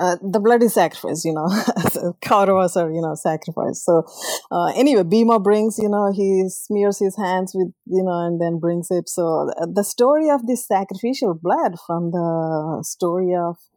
uh, 0.01 0.15
the 0.21 0.39
bloody 0.39 0.67
sacrifice, 0.67 1.23
you 1.25 1.33
know, 1.33 1.45
Kauravas 2.25 2.75
are, 2.75 2.89
you 2.89 3.01
know, 3.01 3.13
sacrifice. 3.13 3.83
So, 3.85 4.03
uh, 4.51 4.71
anyway, 4.75 5.03
Bhima 5.03 5.39
brings, 5.39 5.77
you 5.77 5.89
know, 5.89 6.11
he 6.11 6.45
smears 6.49 6.97
his 6.99 7.15
hands 7.17 7.51
with, 7.53 7.71
you 7.85 8.03
know, 8.03 8.25
and 8.25 8.41
then 8.41 8.57
brings 8.59 8.87
it. 8.89 9.09
So, 9.09 9.51
the 9.61 9.83
story 9.83 10.29
of 10.29 10.47
this 10.47 10.67
sacrificial 10.67 11.35
blood 11.35 11.75
from 11.85 12.11
the 12.11 12.79
story 12.83 13.35
of 13.35 13.57
uh, 13.57 13.74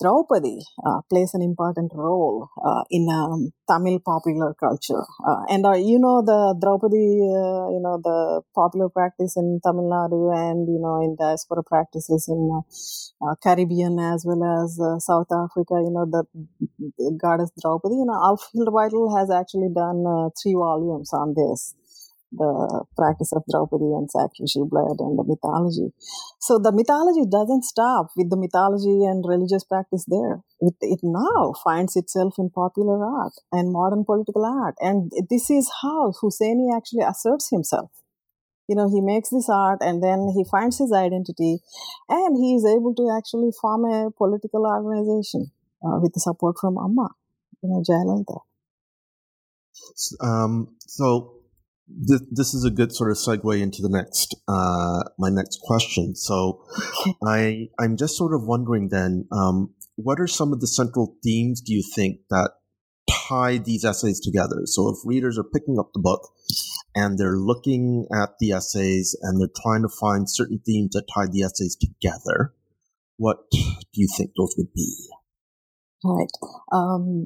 Draupadi 0.00 0.58
uh, 0.86 1.00
plays 1.10 1.34
an 1.34 1.42
important 1.42 1.92
role 1.94 2.48
uh, 2.64 2.84
in 2.90 3.08
um, 3.10 3.50
Tamil 3.68 4.00
popular 4.04 4.54
culture. 4.54 5.04
Uh, 5.26 5.42
and 5.48 5.66
uh, 5.66 5.72
you 5.74 5.98
know 5.98 6.22
the 6.22 6.56
Draupadi, 6.60 7.20
uh, 7.22 7.70
you 7.74 7.80
know 7.82 8.00
the 8.02 8.42
popular 8.54 8.88
practice 8.88 9.36
in 9.36 9.60
Tamil 9.64 9.90
Nadu 9.90 10.32
and 10.34 10.66
you 10.68 10.80
know 10.80 11.02
in 11.02 11.16
diaspora 11.18 11.62
practices 11.62 12.26
in 12.28 12.62
Caribbean 13.42 13.98
as 13.98 14.24
well 14.26 14.42
as 14.58 14.78
South 15.04 15.30
Africa. 15.32 15.74
You 15.86 15.92
know 15.92 16.06
the, 16.10 16.24
the 16.98 17.18
goddess 17.20 17.50
Draupadi. 17.60 17.94
You 17.94 18.06
know 18.06 18.20
Alf 18.28 18.50
Hiltebeitel 18.54 19.18
has 19.18 19.30
actually 19.30 19.70
done 19.74 20.30
three 20.42 20.54
volumes 20.54 21.12
on 21.12 21.34
this 21.34 21.75
the 22.32 22.84
practice 22.96 23.32
of 23.32 23.44
Draupadi 23.50 23.92
and 23.94 24.10
sacrificial 24.10 24.66
blood 24.66 24.98
and 24.98 25.18
the 25.18 25.24
mythology. 25.24 25.92
So 26.40 26.58
the 26.58 26.72
mythology 26.72 27.24
doesn't 27.28 27.64
stop 27.64 28.10
with 28.16 28.30
the 28.30 28.36
mythology 28.36 29.04
and 29.04 29.24
religious 29.26 29.64
practice 29.64 30.04
there. 30.08 30.42
It, 30.60 30.74
it 30.80 31.00
now 31.02 31.54
finds 31.62 31.96
itself 31.96 32.34
in 32.38 32.50
popular 32.50 33.04
art 33.04 33.34
and 33.52 33.72
modern 33.72 34.04
political 34.04 34.44
art. 34.44 34.74
And 34.80 35.12
this 35.30 35.50
is 35.50 35.70
how 35.82 36.12
Husseini 36.22 36.76
actually 36.76 37.02
asserts 37.02 37.50
himself. 37.50 37.90
You 38.68 38.74
know, 38.74 38.88
he 38.88 39.00
makes 39.00 39.30
this 39.30 39.48
art 39.48 39.78
and 39.80 40.02
then 40.02 40.32
he 40.34 40.44
finds 40.50 40.78
his 40.78 40.92
identity 40.92 41.58
and 42.08 42.36
he 42.36 42.54
is 42.54 42.66
able 42.66 42.94
to 42.96 43.14
actually 43.16 43.52
form 43.60 43.84
a 43.84 44.10
political 44.10 44.66
organization 44.66 45.52
uh, 45.84 46.00
with 46.00 46.14
the 46.14 46.20
support 46.20 46.56
from 46.60 46.76
Amma, 46.76 47.10
you 47.62 47.68
know. 47.68 47.84
Um, 50.20 50.76
so 50.80 51.35
this, 51.88 52.22
this 52.30 52.54
is 52.54 52.64
a 52.64 52.70
good 52.70 52.92
sort 52.92 53.10
of 53.10 53.16
segue 53.16 53.60
into 53.60 53.82
the 53.82 53.88
next 53.88 54.34
uh, 54.48 55.04
my 55.18 55.30
next 55.30 55.60
question. 55.62 56.14
So, 56.14 56.64
I 57.24 57.68
I'm 57.78 57.96
just 57.96 58.16
sort 58.16 58.34
of 58.34 58.44
wondering 58.44 58.88
then, 58.88 59.26
um, 59.32 59.74
what 59.96 60.20
are 60.20 60.26
some 60.26 60.52
of 60.52 60.60
the 60.60 60.66
central 60.66 61.16
themes 61.22 61.60
do 61.60 61.72
you 61.72 61.82
think 61.94 62.20
that 62.30 62.52
tie 63.08 63.58
these 63.58 63.84
essays 63.84 64.20
together? 64.20 64.62
So, 64.64 64.88
if 64.88 64.98
readers 65.04 65.38
are 65.38 65.44
picking 65.44 65.78
up 65.78 65.90
the 65.92 66.00
book 66.00 66.28
and 66.94 67.18
they're 67.18 67.38
looking 67.38 68.06
at 68.12 68.30
the 68.40 68.52
essays 68.52 69.16
and 69.22 69.40
they're 69.40 69.48
trying 69.62 69.82
to 69.82 69.88
find 69.88 70.28
certain 70.28 70.60
themes 70.64 70.92
that 70.92 71.08
tie 71.14 71.26
the 71.30 71.42
essays 71.42 71.76
together, 71.76 72.52
what 73.16 73.50
do 73.52 73.60
you 73.94 74.08
think 74.16 74.32
those 74.36 74.54
would 74.58 74.72
be? 74.74 75.08
Right. 76.04 76.30
Um, 76.72 77.24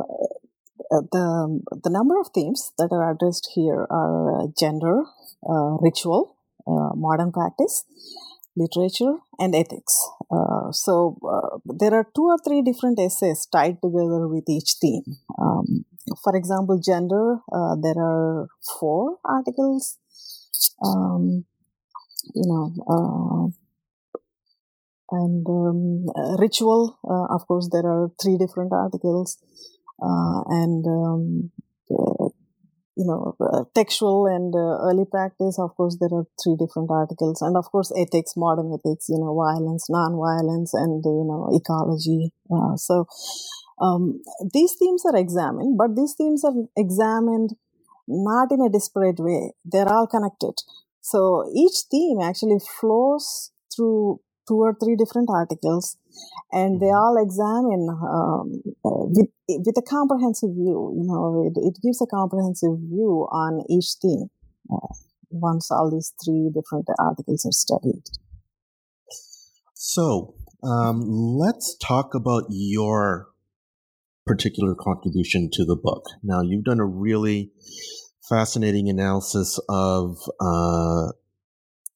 the 0.88 1.60
the 1.84 1.90
number 1.90 2.18
of 2.18 2.28
themes 2.34 2.72
that 2.78 2.90
are 2.92 3.12
addressed 3.12 3.50
here 3.54 3.86
are 3.90 4.42
uh, 4.42 4.46
gender, 4.58 5.02
uh, 5.48 5.76
ritual, 5.80 6.36
uh, 6.66 6.94
modern 6.94 7.32
practice, 7.32 7.84
literature, 8.56 9.16
and 9.38 9.54
ethics. 9.54 9.94
Uh, 10.30 10.70
so 10.72 11.18
uh, 11.28 11.58
there 11.64 11.94
are 11.94 12.06
two 12.14 12.24
or 12.24 12.38
three 12.44 12.62
different 12.62 12.98
essays 12.98 13.46
tied 13.46 13.80
together 13.82 14.26
with 14.28 14.44
each 14.48 14.74
theme. 14.80 15.04
Um, 15.38 15.84
for 16.24 16.36
example, 16.36 16.80
gender. 16.84 17.38
there 17.82 17.98
are 17.98 18.48
four 18.78 19.18
articles. 19.24 19.98
Um, 20.84 21.44
you 22.34 22.44
know. 22.46 23.52
and 25.10 25.46
um, 25.48 26.38
ritual, 26.38 26.98
of 27.04 27.46
course, 27.46 27.68
there 27.72 27.86
are 27.86 28.10
three 28.22 28.36
different 28.36 28.72
articles 28.72 29.38
uh, 29.38 29.79
and 30.00 30.84
um, 30.86 31.50
uh, 31.90 32.28
you 32.96 33.06
know 33.06 33.36
uh, 33.40 33.64
textual 33.74 34.26
and 34.26 34.54
early 34.54 35.04
practice. 35.10 35.58
Of 35.58 35.74
course, 35.76 35.96
there 36.00 36.12
are 36.12 36.26
three 36.42 36.56
different 36.56 36.90
articles, 36.90 37.42
and 37.42 37.56
of 37.56 37.70
course, 37.70 37.92
ethics, 37.96 38.34
modern 38.36 38.72
ethics, 38.72 39.06
you 39.08 39.18
know, 39.18 39.34
violence, 39.34 39.88
non-violence, 39.88 40.74
and 40.74 41.02
you 41.04 41.24
know, 41.26 41.50
ecology. 41.52 42.32
so. 42.76 43.06
Um, 43.82 44.20
these 44.52 44.74
themes 44.78 45.04
are 45.06 45.16
examined, 45.16 45.78
but 45.78 45.96
these 45.96 46.12
themes 46.12 46.44
are 46.44 46.52
examined 46.76 47.54
not 48.06 48.52
in 48.52 48.60
a 48.60 48.68
disparate 48.68 49.18
way. 49.18 49.52
They're 49.64 49.88
all 49.88 50.06
connected. 50.06 50.52
So 51.00 51.50
each 51.54 51.84
theme 51.90 52.20
actually 52.20 52.58
flows 52.78 53.52
through 53.74 54.20
two 54.48 54.56
or 54.60 54.74
three 54.74 54.96
different 54.96 55.28
articles 55.30 55.96
and 56.52 56.80
they 56.80 56.86
mm-hmm. 56.86 56.96
all 56.96 57.16
examine 57.22 57.88
um, 57.90 58.62
uh, 58.84 59.06
with, 59.10 59.28
with 59.48 59.76
a 59.78 59.82
comprehensive 59.82 60.50
view. 60.50 60.94
You 60.96 61.06
know, 61.06 61.44
it, 61.46 61.58
it 61.60 61.76
gives 61.82 62.00
a 62.02 62.06
comprehensive 62.06 62.78
view 62.78 63.28
on 63.30 63.62
each 63.68 63.96
theme 64.00 64.30
uh, 64.72 64.94
once 65.30 65.70
all 65.70 65.90
these 65.90 66.12
three 66.24 66.50
different 66.54 66.86
articles 66.98 67.46
are 67.46 67.52
studied. 67.52 68.02
So 69.74 70.34
um, 70.62 71.02
let's 71.06 71.76
talk 71.76 72.14
about 72.14 72.44
your 72.50 73.28
particular 74.26 74.74
contribution 74.74 75.50
to 75.52 75.64
the 75.64 75.76
book. 75.76 76.04
Now, 76.22 76.42
you've 76.42 76.64
done 76.64 76.80
a 76.80 76.84
really 76.84 77.50
fascinating 78.28 78.88
analysis 78.88 79.58
of 79.68 80.18
uh, 80.40 81.12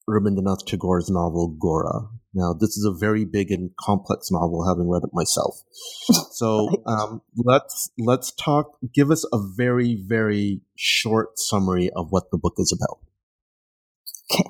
Rabindranath 0.09 0.65
Tagore's 0.65 1.09
novel 1.09 1.55
Gora. 1.59 2.09
Now, 2.33 2.53
this 2.53 2.77
is 2.77 2.85
a 2.85 2.91
very 2.91 3.23
big 3.23 3.49
and 3.49 3.71
complex 3.79 4.29
novel, 4.29 4.67
having 4.67 4.89
read 4.89 5.03
it 5.03 5.11
myself. 5.13 5.63
So 6.35 6.67
um, 6.85 7.21
let's 7.37 7.91
let's 7.97 8.33
talk. 8.33 8.77
Give 8.93 9.09
us 9.09 9.25
a 9.31 9.39
very 9.55 9.95
very 9.95 10.59
short 10.75 11.39
summary 11.39 11.89
of 11.95 12.07
what 12.09 12.29
the 12.29 12.37
book 12.37 12.55
is 12.57 12.75
about. 12.77 12.99
Okay. 14.29 14.49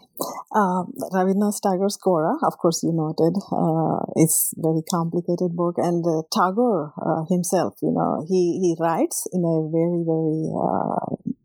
Um, 0.56 0.94
Rabindranath 1.14 1.62
Tagore's 1.62 1.98
Gora, 2.02 2.38
of 2.42 2.58
course, 2.58 2.82
you 2.82 2.92
noted, 2.92 3.38
uh, 3.52 4.02
it's 4.16 4.52
very 4.58 4.82
complicated 4.90 5.56
book, 5.56 5.76
and 5.78 6.04
uh, 6.08 6.24
Tagore 6.34 6.94
uh, 6.98 7.26
himself, 7.30 7.76
you 7.84 7.92
know, 7.92 8.26
he 8.28 8.58
he 8.64 8.76
writes 8.80 9.28
in 9.32 9.46
a 9.46 9.70
very 9.70 10.02
very 10.02 10.50
uh, 10.58 11.38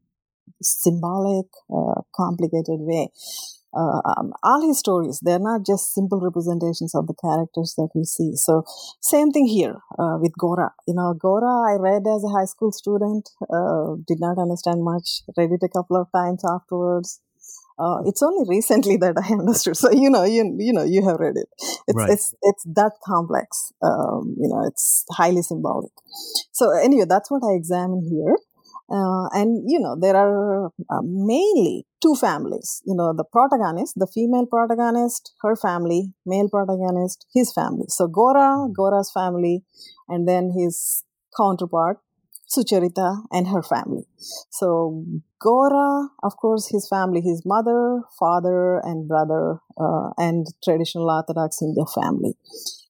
symbolic, 0.62 1.48
uh, 1.68 2.00
complicated 2.16 2.80
way 2.80 3.10
uh, 3.74 4.00
um, 4.04 4.32
all 4.42 4.66
his 4.66 4.78
stories 4.78 5.20
they're 5.22 5.38
not 5.38 5.64
just 5.64 5.94
simple 5.94 6.20
representations 6.20 6.94
of 6.94 7.06
the 7.06 7.14
characters 7.14 7.74
that 7.76 7.88
we 7.94 8.04
see 8.04 8.32
so 8.34 8.64
same 9.00 9.30
thing 9.30 9.46
here 9.46 9.76
uh, 9.98 10.16
with 10.20 10.32
gora 10.38 10.70
you 10.86 10.94
know 10.94 11.14
gora 11.14 11.72
i 11.72 11.76
read 11.78 12.02
as 12.06 12.24
a 12.24 12.34
high 12.36 12.44
school 12.44 12.72
student 12.72 13.30
uh, 13.52 13.94
did 14.06 14.20
not 14.20 14.38
understand 14.38 14.82
much 14.82 15.22
read 15.36 15.50
it 15.52 15.62
a 15.62 15.68
couple 15.68 15.96
of 15.96 16.10
times 16.12 16.42
afterwards 16.44 17.20
uh, 17.80 18.02
it's 18.04 18.22
only 18.22 18.44
recently 18.46 18.98
that 18.98 19.16
I 19.16 19.32
understood. 19.40 19.76
So 19.76 19.90
you 19.90 20.10
know, 20.10 20.24
you 20.24 20.54
you 20.58 20.72
know, 20.72 20.84
you 20.84 21.02
have 21.06 21.18
read 21.18 21.36
it. 21.36 21.48
It's 21.88 21.96
right. 21.96 22.10
it's 22.10 22.34
it's 22.42 22.62
that 22.76 22.92
complex. 23.02 23.72
Um, 23.82 24.36
you 24.38 24.48
know, 24.48 24.66
it's 24.66 25.04
highly 25.10 25.40
symbolic. 25.40 25.92
So 26.52 26.70
anyway, 26.76 27.06
that's 27.08 27.30
what 27.30 27.42
I 27.42 27.54
examine 27.56 28.04
here. 28.04 28.36
Uh, 28.90 29.28
and 29.32 29.64
you 29.70 29.80
know 29.80 29.96
there 29.98 30.16
are 30.16 30.66
uh, 30.66 31.02
mainly 31.02 31.86
two 32.02 32.14
families 32.14 32.82
you 32.84 32.94
know 32.94 33.12
the 33.12 33.24
protagonist 33.24 33.94
the 33.96 34.10
female 34.14 34.46
protagonist 34.46 35.32
her 35.42 35.54
family 35.56 36.12
male 36.26 36.48
protagonist 36.48 37.26
his 37.34 37.52
family 37.52 37.86
so 37.88 38.06
gora 38.06 38.68
gora's 38.74 39.10
family 39.12 39.62
and 40.08 40.26
then 40.28 40.50
his 40.56 41.04
counterpart 41.36 41.98
Sucharita 42.50 43.22
and 43.30 43.46
her 43.48 43.62
family. 43.62 44.02
So 44.50 45.04
Gora, 45.40 46.08
of 46.22 46.36
course, 46.36 46.68
his 46.68 46.88
family, 46.88 47.20
his 47.20 47.42
mother, 47.46 48.02
father, 48.18 48.80
and 48.82 49.06
brother, 49.06 49.60
uh, 49.80 50.10
and 50.18 50.46
traditional 50.64 51.10
Orthodox 51.10 51.62
India 51.62 51.84
family. 51.94 52.34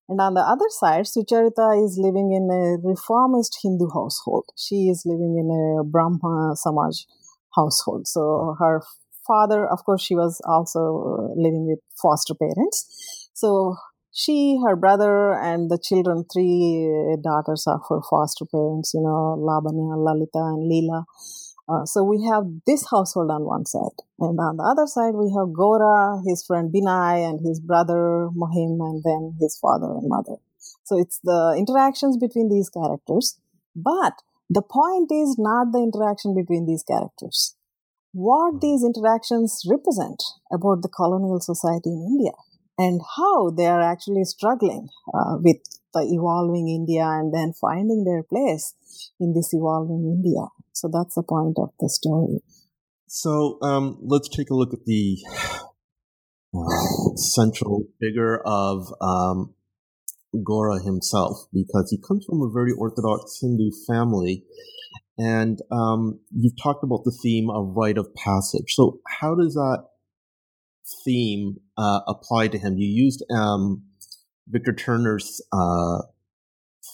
And 0.08 0.20
on 0.20 0.34
the 0.34 0.40
other 0.40 0.68
side, 0.70 1.04
Sucharita 1.04 1.84
is 1.84 1.98
living 2.00 2.32
in 2.32 2.48
a 2.50 2.78
reformist 2.82 3.58
Hindu 3.62 3.88
household. 3.92 4.46
She 4.56 4.88
is 4.88 5.02
living 5.04 5.36
in 5.38 5.50
a 5.52 5.84
Brahma 5.84 6.54
Samaj 6.56 7.04
household. 7.54 8.08
So 8.08 8.56
her 8.58 8.82
father, 9.30 9.60
of 9.74 9.84
course, 9.86 10.02
she 10.02 10.16
was 10.16 10.40
also 10.54 11.32
living 11.36 11.64
with 11.70 11.80
foster 12.02 12.34
parents. 12.34 12.78
So 13.32 13.76
she, 14.12 14.58
her 14.64 14.74
brother, 14.74 15.32
and 15.50 15.70
the 15.70 15.78
children, 15.88 16.24
three 16.32 16.90
daughters 17.22 17.64
of 17.66 17.80
her 17.88 18.00
foster 18.10 18.46
parents, 18.50 18.92
you 18.92 19.02
know, 19.06 19.38
Labanya, 19.48 19.94
Lalita, 20.06 20.42
and 20.52 20.62
Leela. 20.70 21.04
Uh, 21.70 21.84
so 21.86 22.02
we 22.02 22.18
have 22.26 22.44
this 22.66 22.82
household 22.90 23.30
on 23.30 23.44
one 23.44 23.64
side. 23.64 23.98
And 24.18 24.36
on 24.40 24.56
the 24.56 24.66
other 24.66 24.88
side, 24.90 25.14
we 25.14 25.30
have 25.38 25.54
Gora, 25.54 26.20
his 26.26 26.44
friend 26.44 26.74
Binay, 26.74 27.22
and 27.28 27.38
his 27.46 27.60
brother 27.60 28.28
Mohim, 28.34 28.82
and 28.88 29.02
then 29.04 29.22
his 29.40 29.56
father 29.62 29.86
and 29.86 30.08
mother. 30.08 30.36
So 30.82 30.98
it's 30.98 31.20
the 31.22 31.54
interactions 31.56 32.16
between 32.16 32.48
these 32.48 32.68
characters. 32.68 33.38
But 33.76 34.14
the 34.50 34.62
point 34.62 35.12
is 35.12 35.36
not 35.38 35.70
the 35.70 35.78
interaction 35.78 36.34
between 36.34 36.66
these 36.66 36.82
characters. 36.82 37.54
What 38.12 38.60
these 38.60 38.82
interactions 38.82 39.62
represent 39.70 40.22
about 40.52 40.82
the 40.82 40.88
colonial 40.88 41.40
society 41.40 41.90
in 41.90 42.02
India 42.02 42.32
and 42.76 43.00
how 43.16 43.50
they 43.50 43.66
are 43.66 43.80
actually 43.80 44.24
struggling 44.24 44.88
uh, 45.14 45.36
with 45.38 45.58
the 45.94 46.02
evolving 46.02 46.68
India 46.68 47.04
and 47.04 47.32
then 47.32 47.52
finding 47.52 48.04
their 48.04 48.22
place 48.22 48.74
in 49.20 49.32
this 49.34 49.52
evolving 49.52 50.04
India. 50.04 50.46
So 50.72 50.88
that's 50.92 51.14
the 51.14 51.22
point 51.22 51.56
of 51.58 51.70
the 51.78 51.88
story. 51.88 52.40
So 53.06 53.58
um, 53.62 53.98
let's 54.02 54.28
take 54.28 54.50
a 54.50 54.54
look 54.54 54.72
at 54.72 54.84
the 54.86 55.18
uh, 56.54 57.16
central 57.16 57.84
figure 58.00 58.40
of 58.44 58.92
um, 59.00 59.54
Gora 60.44 60.80
himself, 60.80 61.46
because 61.52 61.90
he 61.90 61.98
comes 61.98 62.24
from 62.24 62.40
a 62.40 62.50
very 62.50 62.72
Orthodox 62.72 63.38
Hindu 63.40 63.70
family. 63.86 64.44
And 65.20 65.60
um, 65.70 66.18
you've 66.30 66.56
talked 66.56 66.82
about 66.82 67.04
the 67.04 67.14
theme 67.22 67.50
of 67.50 67.76
rite 67.76 67.98
of 67.98 68.14
passage. 68.14 68.72
So, 68.72 69.00
how 69.06 69.34
does 69.34 69.52
that 69.52 69.84
theme 71.04 71.56
uh, 71.76 72.00
apply 72.08 72.48
to 72.48 72.58
him? 72.58 72.78
You 72.78 72.88
used 72.88 73.22
um, 73.30 73.82
Victor 74.48 74.72
Turner's 74.72 75.42
uh, 75.52 75.98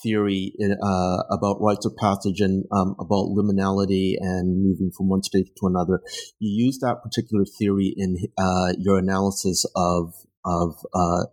theory 0.03 0.51
uh, 0.61 1.23
about 1.31 1.61
rites 1.61 1.85
of 1.85 1.95
passage 1.95 2.41
and 2.41 2.65
um, 2.73 2.97
about 2.99 3.29
liminality 3.29 4.15
and 4.19 4.61
moving 4.61 4.91
from 4.95 5.07
one 5.07 5.23
state 5.23 5.47
to 5.61 5.67
another. 5.67 6.01
You 6.37 6.65
used 6.65 6.81
that 6.81 7.01
particular 7.01 7.45
theory 7.45 7.93
in 7.95 8.17
uh, 8.37 8.73
your 8.77 8.97
analysis 8.97 9.65
of 9.73 10.13
of 10.43 10.75
uh, 10.93 11.27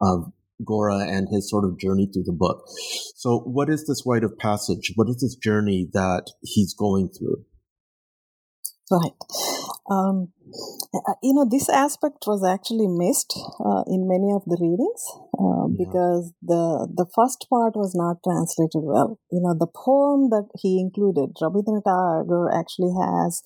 of 0.00 0.32
Gora 0.64 1.00
and 1.00 1.28
his 1.30 1.50
sort 1.50 1.64
of 1.64 1.78
journey 1.78 2.08
through 2.12 2.24
the 2.24 2.32
book. 2.32 2.64
So, 3.16 3.40
what 3.40 3.68
is 3.68 3.86
this 3.86 4.02
rite 4.06 4.24
of 4.24 4.38
passage? 4.38 4.92
What 4.96 5.08
is 5.08 5.20
this 5.20 5.36
journey 5.36 5.88
that 5.92 6.24
he's 6.42 6.74
going 6.74 7.10
through? 7.10 7.44
Right. 8.90 9.14
Um, 9.88 10.32
uh, 10.92 11.14
you 11.22 11.34
know, 11.34 11.46
this 11.48 11.68
aspect 11.68 12.26
was 12.26 12.42
actually 12.42 12.88
missed 12.88 13.38
uh, 13.62 13.86
in 13.86 14.10
many 14.10 14.34
of 14.34 14.42
the 14.46 14.58
readings 14.58 15.02
uh, 15.38 15.70
yeah. 15.70 15.78
because 15.78 16.34
the 16.42 16.90
the 16.90 17.06
first 17.14 17.46
part 17.48 17.78
was 17.78 17.94
not 17.94 18.18
translated 18.26 18.82
well. 18.82 19.20
You 19.30 19.42
know, 19.42 19.54
the 19.54 19.70
poem 19.70 20.30
that 20.30 20.50
he 20.58 20.80
included, 20.82 21.38
Rabindranath 21.38 21.86
Tagore 21.86 22.50
actually 22.50 22.90
has 22.98 23.42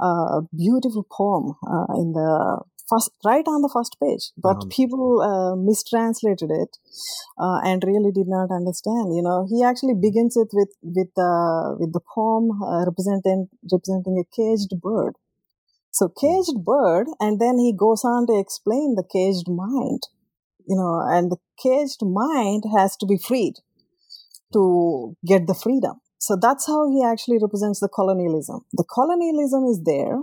a 0.00 0.44
beautiful 0.52 1.06
poem 1.08 1.56
uh, 1.64 1.88
in 1.96 2.12
the 2.12 2.60
first 2.92 3.10
right 3.24 3.46
on 3.46 3.62
the 3.62 3.72
first 3.72 3.96
page. 4.00 4.30
But 4.36 4.62
um, 4.62 4.68
people 4.68 5.22
uh, 5.24 5.56
mistranslated 5.56 6.50
it 6.50 6.76
uh, 7.38 7.60
and 7.64 7.82
really 7.86 8.12
did 8.12 8.28
not 8.28 8.50
understand 8.50 9.16
you 9.16 9.22
know. 9.22 9.46
He 9.48 9.64
actually 9.64 9.94
begins 9.94 10.36
it 10.36 10.48
with 10.52 10.72
with 10.82 11.12
uh, 11.16 11.80
with 11.80 11.92
the 11.92 12.04
poem 12.14 12.50
uh, 12.62 12.84
representing 12.84 13.48
representing 13.72 14.20
a 14.20 14.26
caged 14.36 14.74
bird. 14.80 15.14
So 15.90 16.08
hmm. 16.08 16.20
caged 16.20 16.64
bird 16.64 17.06
and 17.20 17.40
then 17.40 17.58
he 17.58 17.72
goes 17.72 18.04
on 18.04 18.26
to 18.28 18.38
explain 18.38 18.94
the 18.96 19.08
caged 19.16 19.48
mind 19.48 20.02
you 20.68 20.76
know. 20.76 21.00
And 21.08 21.30
the 21.32 21.40
caged 21.62 22.04
mind 22.04 22.64
has 22.76 22.96
to 22.98 23.06
be 23.06 23.18
freed 23.18 23.54
to 24.52 25.16
get 25.26 25.46
the 25.46 25.54
freedom. 25.54 26.00
So 26.18 26.36
that's 26.40 26.66
how 26.66 26.88
he 26.88 27.02
actually 27.04 27.38
represents 27.42 27.80
the 27.80 27.88
colonialism. 27.88 28.60
The 28.72 28.84
colonialism 28.84 29.64
is 29.64 29.82
there 29.84 30.20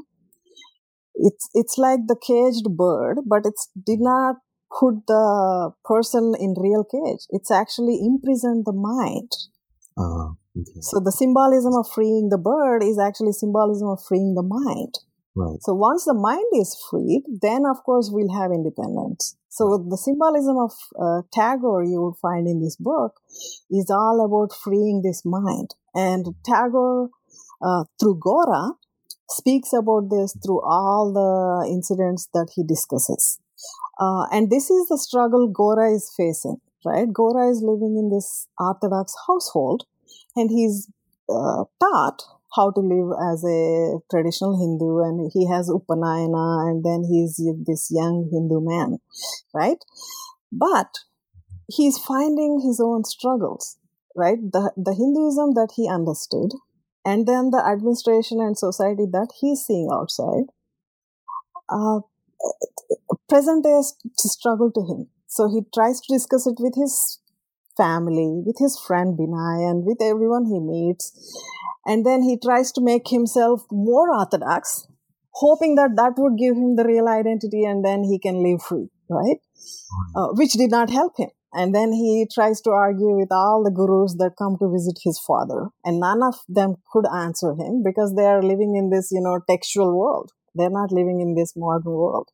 it's 1.20 1.50
it's 1.54 1.78
like 1.78 2.08
the 2.08 2.16
caged 2.16 2.76
bird, 2.76 3.20
but 3.28 3.46
it 3.46 3.56
did 3.86 4.00
not 4.00 4.36
put 4.80 5.06
the 5.08 5.72
person 5.84 6.34
in 6.40 6.54
real 6.58 6.84
cage. 6.84 7.26
It's 7.30 7.52
actually 7.52 8.00
imprisoned 8.02 8.66
the 8.66 8.74
mind. 8.74 9.32
Uh, 9.98 10.38
okay. 10.56 10.82
So 10.82 11.00
the 11.00 11.12
symbolism 11.12 11.74
of 11.74 11.90
freeing 11.92 12.30
the 12.30 12.38
bird 12.38 12.84
is 12.84 13.00
actually 13.00 13.34
symbolism 13.34 13.90
of 13.90 14.00
freeing 14.08 14.36
the 14.36 14.44
mind. 14.44 15.00
Right. 15.36 15.58
So 15.62 15.74
once 15.74 16.06
the 16.06 16.14
mind 16.14 16.46
is 16.54 16.76
freed, 16.90 17.24
then 17.42 17.64
of 17.66 17.84
course 17.84 18.10
we'll 18.12 18.34
have 18.34 18.52
independence. 18.52 19.36
So 19.50 19.78
the 19.90 19.98
symbolism 19.98 20.58
of 20.58 20.72
uh, 21.00 21.22
Tagore 21.34 21.84
you 21.84 22.02
will 22.02 22.18
find 22.22 22.48
in 22.48 22.62
this 22.62 22.76
book 22.76 23.20
is 23.70 23.90
all 23.90 24.24
about 24.26 24.56
freeing 24.56 25.02
this 25.04 25.24
mind. 25.26 25.76
And 25.96 26.36
Tagore, 26.46 27.10
uh, 27.62 27.84
through 28.00 28.20
Gora, 28.22 28.74
speaks 29.30 29.74
about 29.74 30.10
this 30.10 30.36
through 30.44 30.62
all 30.62 31.14
the 31.14 31.72
incidents 31.72 32.28
that 32.34 32.50
he 32.56 32.64
discusses. 32.64 33.40
Uh, 34.00 34.26
and 34.32 34.50
this 34.50 34.70
is 34.70 34.88
the 34.88 34.98
struggle 34.98 35.48
Gora 35.48 35.94
is 35.94 36.12
facing, 36.16 36.58
right? 36.86 37.12
Gora 37.12 37.50
is 37.50 37.62
living 37.62 37.98
in 37.98 38.10
this 38.10 38.48
Orthodox 38.60 39.14
household 39.28 39.84
and 40.36 40.50
he's 40.50 40.90
uh, 41.30 41.66
taught 41.80 42.24
how 42.56 42.72
to 42.72 42.80
live 42.80 43.14
as 43.32 43.44
a 43.44 44.00
traditional 44.10 44.58
Hindu 44.58 45.04
and 45.04 45.32
he 45.34 45.48
has 45.48 45.70
Upanayana 45.70 46.70
and 46.70 46.84
then 46.84 47.04
he's 47.04 47.40
this 47.66 47.90
young 47.92 48.30
Hindu 48.32 48.62
man, 48.62 48.98
right? 49.54 49.84
But 50.52 51.00
he's 51.68 51.98
finding 51.98 52.62
his 52.66 52.80
own 52.84 53.04
struggles, 53.04 53.78
right? 54.16 54.40
The, 54.40 54.72
the 54.76 54.94
Hinduism 54.94 55.54
that 55.54 55.74
he 55.76 55.88
understood 55.88 56.54
and 57.06 57.28
then 57.28 57.50
the 57.52 57.64
administration 57.66 58.40
and 58.40 58.58
society 58.58 59.06
that 59.12 59.30
he's 59.40 59.62
seeing 59.62 59.90
outside 59.92 60.46
uh, 61.70 62.00
present 63.28 63.64
day 63.64 63.82
struggle 64.18 64.72
to 64.72 64.82
him. 64.82 65.08
So 65.28 65.48
he 65.48 65.62
tries 65.74 66.02
to 66.02 66.14
discuss 66.14 66.48
it 66.48 66.56
with 66.60 66.76
his 66.76 67.20
family 67.78 68.44
with 68.46 68.58
his 68.60 68.78
friend 68.86 69.18
binay 69.18 69.70
and 69.72 69.86
with 69.86 70.02
everyone 70.02 70.46
he 70.46 70.60
meets. 70.60 71.06
And 71.86 72.06
then 72.06 72.24
he 72.24 72.38
tries 72.38 72.72
to 72.74 72.82
make 72.82 73.08
himself 73.08 73.66
more 73.72 74.14
orthodox 74.14 74.88
hoping 75.32 75.76
that 75.76 75.96
that 75.96 76.14
would 76.18 76.38
give 76.38 76.56
him 76.56 76.76
the 76.76 76.84
real 76.84 77.08
identity 77.08 77.64
and 77.64 77.86
then 77.86 78.04
he 78.04 78.20
can 78.20 78.44
live 78.44 78.62
free 78.62 78.90
right? 79.10 79.38
Uh, 80.16 80.28
which 80.34 80.54
did 80.54 80.72
not 80.72 80.90
help 80.90 81.18
him 81.18 81.30
and 81.54 81.74
then 81.74 81.92
he 81.92 82.28
tries 82.32 82.62
to 82.62 82.72
argue 82.72 83.18
with 83.18 83.32
all 83.32 83.64
the 83.64 83.72
gurus 83.72 84.16
that 84.20 84.38
come 84.38 84.58
to 84.60 84.72
visit 84.72 85.00
his 85.04 85.20
father. 85.20 85.70
And 85.84 86.00
none 86.00 86.22
of 86.22 86.36
them 86.48 86.76
could 86.92 87.06
answer 87.08 87.54
him 87.54 87.82
because 87.84 88.16
they 88.16 88.26
are 88.26 88.44
living 88.44 88.76
in 88.76 88.90
this, 88.90 89.10
you 89.12 89.22
know, 89.22 89.40
textual 89.50 89.98
world. 89.98 90.32
They're 90.56 90.70
not 90.70 90.92
living 90.92 91.22
in 91.22 91.36
this 91.36 91.54
modern 91.56 91.94
world. 91.94 92.30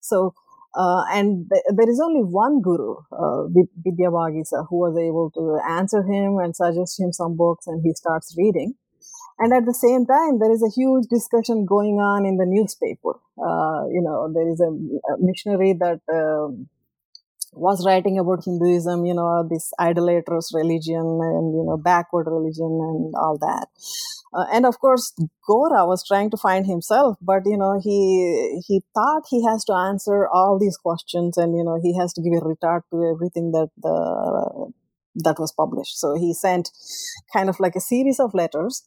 So, 0.00 0.34
uh, 0.74 1.04
and 1.12 1.46
th- 1.50 1.64
there 1.74 1.88
is 1.88 2.00
only 2.00 2.20
one 2.20 2.60
guru, 2.60 2.96
uh, 3.12 3.48
Vidyabhagisa, 3.86 4.66
who 4.68 4.76
was 4.76 4.96
able 4.98 5.30
to 5.32 5.58
answer 5.68 6.02
him 6.02 6.38
and 6.38 6.54
suggest 6.54 7.00
him 7.00 7.12
some 7.12 7.36
books, 7.36 7.66
and 7.66 7.80
he 7.82 7.92
starts 7.94 8.34
reading. 8.36 8.74
And 9.38 9.52
at 9.52 9.66
the 9.66 9.74
same 9.74 10.04
time, 10.04 10.40
there 10.40 10.52
is 10.52 10.62
a 10.62 10.74
huge 10.74 11.06
discussion 11.08 11.64
going 11.64 12.00
on 12.00 12.26
in 12.26 12.36
the 12.36 12.46
newspaper. 12.46 13.20
Uh, 13.38 13.86
you 13.88 14.02
know, 14.02 14.30
there 14.32 14.48
is 14.48 14.60
a, 14.60 14.70
a 15.12 15.16
missionary 15.20 15.74
that 15.74 16.00
um, 16.12 16.68
was 17.58 17.84
writing 17.84 18.18
about 18.18 18.44
Hinduism, 18.44 19.04
you 19.04 19.14
know, 19.14 19.46
this 19.48 19.72
idolatrous 19.80 20.52
religion 20.54 21.18
and, 21.20 21.54
you 21.54 21.64
know, 21.66 21.76
backward 21.76 22.26
religion 22.26 22.78
and 22.80 23.14
all 23.16 23.38
that. 23.40 23.68
Uh, 24.32 24.44
and 24.52 24.66
of 24.66 24.78
course, 24.78 25.14
Gora 25.46 25.86
was 25.86 26.06
trying 26.06 26.30
to 26.30 26.36
find 26.36 26.66
himself, 26.66 27.16
but, 27.20 27.42
you 27.46 27.56
know, 27.56 27.80
he, 27.82 28.60
he 28.66 28.82
thought 28.94 29.22
he 29.30 29.44
has 29.46 29.64
to 29.64 29.72
answer 29.72 30.28
all 30.28 30.58
these 30.58 30.76
questions 30.76 31.36
and, 31.36 31.56
you 31.56 31.64
know, 31.64 31.80
he 31.82 31.96
has 31.98 32.12
to 32.14 32.22
give 32.22 32.42
a 32.42 32.46
retort 32.46 32.84
to 32.90 33.14
everything 33.14 33.52
that 33.52 33.70
the, 33.78 34.72
that 35.24 35.38
was 35.38 35.52
published. 35.52 35.98
So 35.98 36.14
he 36.14 36.34
sent 36.34 36.70
kind 37.32 37.48
of 37.48 37.58
like 37.58 37.74
a 37.74 37.80
series 37.80 38.20
of 38.20 38.34
letters. 38.34 38.84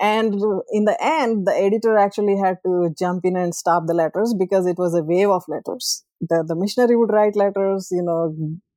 And 0.00 0.34
in 0.72 0.84
the 0.84 0.96
end, 1.00 1.46
the 1.46 1.54
editor 1.54 1.98
actually 1.98 2.36
had 2.36 2.56
to 2.64 2.94
jump 2.98 3.24
in 3.24 3.36
and 3.36 3.54
stop 3.54 3.84
the 3.86 3.94
letters 3.94 4.34
because 4.38 4.66
it 4.66 4.78
was 4.78 4.94
a 4.94 5.02
wave 5.02 5.28
of 5.28 5.44
letters 5.48 6.04
the, 6.20 6.44
the 6.46 6.56
missionary 6.56 6.96
would 6.96 7.12
write 7.12 7.36
letters, 7.36 7.88
you 7.90 8.02
know, 8.02 8.34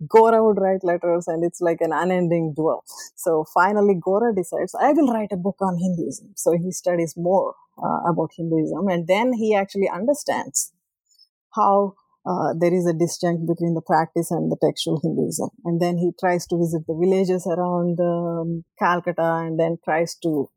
Gora 0.08 0.43
would 0.43 0.60
write 0.60 0.84
letters, 0.84 1.27
and 1.27 1.43
it's 1.43 1.62
like 1.62 1.82
an 1.82 1.91
unending 1.91 2.54
duel. 2.56 2.84
So 3.15 3.45
finally, 3.54 3.95
Gora 3.95 4.34
decides, 4.34 4.75
I 4.80 4.93
will 4.93 5.12
write 5.12 5.32
a 5.32 5.38
book 5.38 5.58
on 5.62 5.77
Hinduism. 5.77 6.34
So 6.36 6.54
he 6.54 6.71
studies 6.71 7.15
more 7.17 7.56
uh, 7.77 8.10
about 8.10 8.32
Hinduism, 8.38 8.88
and 8.88 9.08
then 9.08 9.34
he 9.34 9.56
actually 9.56 9.89
understands 9.89 10.73
how 11.56 11.95
uh, 12.25 12.54
there 12.58 12.73
is 12.73 12.86
a 12.86 12.93
disjunct 12.93 13.47
between 13.47 13.73
the 13.73 13.82
practice 13.82 14.30
and 14.30 14.51
the 14.51 14.58
textual 14.63 14.99
Hinduism. 15.01 15.49
And 15.65 15.82
then 15.82 15.97
he 15.97 16.12
tries 16.19 16.45
to 16.47 16.58
visit 16.58 16.86
the 16.88 16.93
villages 16.93 17.47
around 17.47 17.99
um, 17.99 18.63
Calcutta 18.77 19.41
and 19.45 19.60
then 19.60 19.77
tries 19.84 20.15
to 20.21 20.49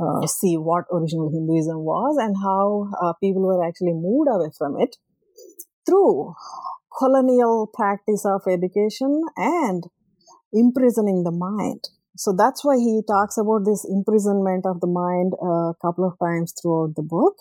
uh, 0.00 0.26
see 0.26 0.56
what 0.56 0.86
original 0.90 1.30
Hinduism 1.30 1.84
was 1.84 2.16
and 2.18 2.34
how 2.42 2.88
uh, 3.02 3.12
people 3.20 3.42
were 3.42 3.62
actually 3.62 3.92
moved 3.92 4.30
away 4.30 4.48
from 4.56 4.80
it 4.80 4.96
through 5.86 6.34
colonial 6.98 7.70
practice 7.72 8.24
of 8.26 8.42
education 8.48 9.22
and 9.36 9.84
imprisoning 10.52 11.24
the 11.24 11.30
mind. 11.30 11.88
So 12.16 12.34
that's 12.36 12.64
why 12.64 12.76
he 12.76 13.00
talks 13.08 13.38
about 13.38 13.64
this 13.64 13.86
imprisonment 13.88 14.66
of 14.66 14.80
the 14.80 14.86
mind 14.86 15.32
a 15.40 15.72
couple 15.80 16.04
of 16.04 16.18
times 16.18 16.52
throughout 16.52 16.94
the 16.96 17.02
book. 17.02 17.36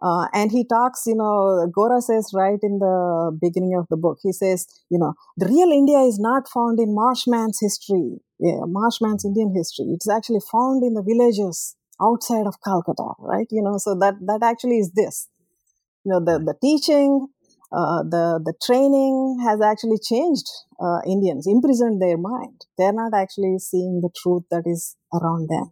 Uh, 0.00 0.28
and 0.32 0.52
he 0.52 0.64
talks, 0.64 1.02
you 1.06 1.16
know, 1.16 1.66
Gora 1.74 2.00
says 2.00 2.30
right 2.32 2.58
in 2.62 2.78
the 2.78 3.36
beginning 3.40 3.74
of 3.76 3.86
the 3.90 3.96
book, 3.96 4.18
he 4.22 4.32
says, 4.32 4.66
you 4.88 4.98
know, 4.98 5.14
the 5.36 5.46
real 5.46 5.72
India 5.72 5.98
is 6.00 6.20
not 6.20 6.48
found 6.48 6.78
in 6.78 6.94
Marshman's 6.94 7.58
history, 7.60 8.20
yeah, 8.38 8.60
Marshman's 8.66 9.24
Indian 9.24 9.52
history. 9.52 9.86
It's 9.94 10.08
actually 10.08 10.40
found 10.52 10.84
in 10.84 10.94
the 10.94 11.02
villages 11.02 11.74
outside 12.00 12.46
of 12.46 12.62
Calcutta, 12.62 13.14
right? 13.18 13.48
You 13.50 13.62
know, 13.62 13.78
so 13.78 13.96
that, 13.98 14.14
that 14.26 14.44
actually 14.44 14.78
is 14.78 14.92
this. 14.94 15.28
You 16.04 16.12
know, 16.12 16.20
the, 16.20 16.38
the 16.38 16.54
teaching, 16.62 17.26
uh, 17.72 18.02
the 18.02 18.40
the 18.44 18.54
training 18.66 19.38
has 19.46 19.60
actually 19.60 19.98
changed 20.02 20.46
uh, 20.80 21.00
Indians, 21.06 21.46
imprisoned 21.46 22.02
their 22.02 22.18
mind. 22.18 22.60
They're 22.76 22.92
not 22.92 23.12
actually 23.14 23.58
seeing 23.58 24.00
the 24.02 24.10
truth 24.22 24.42
that 24.50 24.64
is 24.66 24.96
around 25.12 25.48
them. 25.48 25.70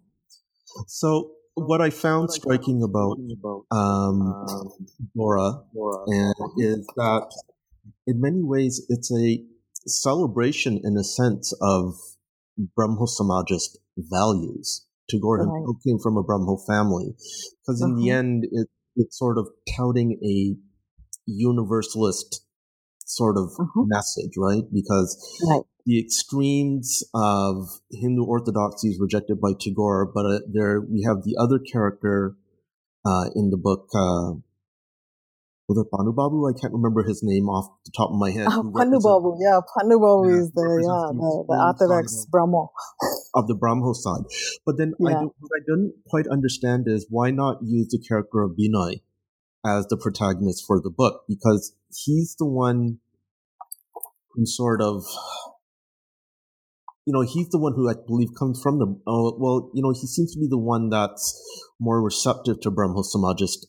So, 0.86 1.32
what 1.54 1.80
I 1.80 1.90
found 1.90 2.30
striking 2.30 2.82
about 2.82 3.18
um, 3.70 4.34
Gora 5.16 5.62
is 6.58 6.86
that, 6.96 7.26
in 8.06 8.20
many 8.20 8.42
ways, 8.42 8.86
it's 8.88 9.10
a 9.12 9.42
celebration 9.86 10.80
in 10.84 10.96
a 10.96 11.04
sense 11.04 11.52
of 11.60 11.94
Brahmo 12.76 13.06
Samajist 13.06 13.76
values. 13.96 14.84
Tagore 15.10 15.38
right. 15.38 15.74
came 15.86 15.98
from 15.98 16.16
a 16.18 16.22
Brahmo 16.22 16.58
family, 16.68 17.14
because 17.62 17.80
in 17.82 17.92
uh-huh. 17.92 18.00
the 18.00 18.10
end, 18.10 18.44
it, 18.52 18.68
it's 18.94 19.18
sort 19.18 19.38
of 19.38 19.48
touting 19.74 20.18
a 20.22 20.67
universalist 21.28 22.44
sort 23.04 23.36
of 23.36 23.52
uh-huh. 23.58 23.84
message, 23.86 24.32
right? 24.36 24.64
Because 24.72 25.16
right. 25.48 25.62
the 25.86 25.98
extremes 25.98 27.02
of 27.14 27.80
Hindu 27.90 28.24
orthodoxy 28.24 28.88
is 28.88 28.98
rejected 29.00 29.40
by 29.40 29.52
Tagore, 29.58 30.10
but 30.12 30.26
uh, 30.26 30.38
there 30.52 30.80
we 30.80 31.02
have 31.06 31.24
the 31.24 31.36
other 31.40 31.58
character 31.58 32.36
uh, 33.04 33.30
in 33.34 33.50
the 33.50 33.56
book. 33.56 33.88
Uh, 33.94 34.40
was 35.68 35.76
it 35.76 35.92
Panu 35.92 36.16
Babu? 36.16 36.48
I 36.48 36.58
can't 36.58 36.72
remember 36.72 37.02
his 37.02 37.20
name 37.22 37.48
off 37.50 37.68
the 37.84 37.92
top 37.94 38.08
of 38.08 38.16
my 38.16 38.30
head. 38.30 38.46
Panu 38.46 39.02
Babu, 39.04 39.36
yeah, 39.38 39.60
Panu 39.68 40.00
Babu 40.00 40.28
yeah, 40.28 40.40
is 40.40 40.50
the 40.52 40.64
yeah 40.80 41.12
the, 41.12 41.44
the 41.46 41.56
Orthodox 41.60 42.26
Brahmo 42.30 42.72
of 43.34 43.48
the 43.48 43.54
Brahmo 43.54 43.92
side. 43.92 44.24
But 44.64 44.78
then 44.78 44.94
yeah. 44.98 45.08
I 45.08 45.12
don't, 45.12 45.32
what 45.38 45.50
I 45.56 45.62
don't 45.66 45.92
quite 46.08 46.26
understand 46.26 46.84
is 46.88 47.06
why 47.10 47.30
not 47.30 47.58
use 47.62 47.88
the 47.88 47.98
character 47.98 48.40
of 48.40 48.52
Binay 48.52 49.02
as 49.64 49.86
the 49.86 49.96
protagonist 49.96 50.64
for 50.66 50.80
the 50.80 50.90
book 50.90 51.24
because 51.28 51.74
he's 52.04 52.36
the 52.38 52.46
one 52.46 52.98
who 54.32 54.46
sort 54.46 54.80
of 54.80 55.04
you 57.04 57.12
know 57.12 57.22
he's 57.22 57.48
the 57.48 57.58
one 57.58 57.72
who 57.74 57.90
i 57.90 57.94
believe 58.06 58.28
comes 58.38 58.60
from 58.62 58.78
the 58.78 58.86
uh, 58.86 59.32
well 59.36 59.70
you 59.74 59.82
know 59.82 59.90
he 59.90 60.06
seems 60.06 60.32
to 60.32 60.40
be 60.40 60.46
the 60.48 60.58
one 60.58 60.90
that's 60.90 61.40
more 61.80 62.02
receptive 62.02 62.60
to 62.60 62.70
brahmo 62.70 63.02
samajist 63.02 63.66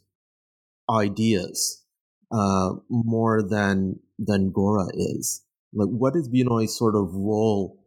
ideas 0.89 1.83
uh, 2.31 2.71
more 2.89 3.41
than 3.41 3.99
than 4.17 4.51
gora 4.51 4.87
is. 4.93 5.43
Like 5.73 5.89
what 5.89 6.15
is 6.15 6.29
Binoy's 6.29 6.77
sort 6.77 6.95
of 6.95 7.13
role 7.13 7.79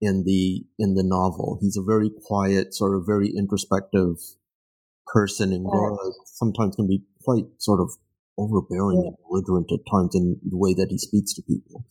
in 0.00 0.24
the 0.24 0.64
in 0.78 0.94
the 0.94 1.04
novel? 1.04 1.58
He's 1.60 1.76
a 1.76 1.82
very 1.82 2.10
quiet 2.26 2.74
sort 2.74 2.96
of 2.96 3.04
very 3.06 3.32
introspective 3.36 4.16
person 5.06 5.52
and 5.52 5.64
Gora 5.64 5.96
sometimes 6.24 6.76
can 6.76 6.86
be 6.86 7.02
quite 7.24 7.46
sort 7.58 7.80
of 7.80 7.90
overbearing 8.38 9.02
yeah. 9.02 9.08
and 9.08 9.16
belligerent 9.28 9.68
at 9.72 9.84
times 9.90 10.14
in 10.14 10.40
the 10.44 10.56
way 10.56 10.74
that 10.74 10.88
he 10.90 10.98
speaks 10.98 11.34
to 11.34 11.42
people. 11.42 11.84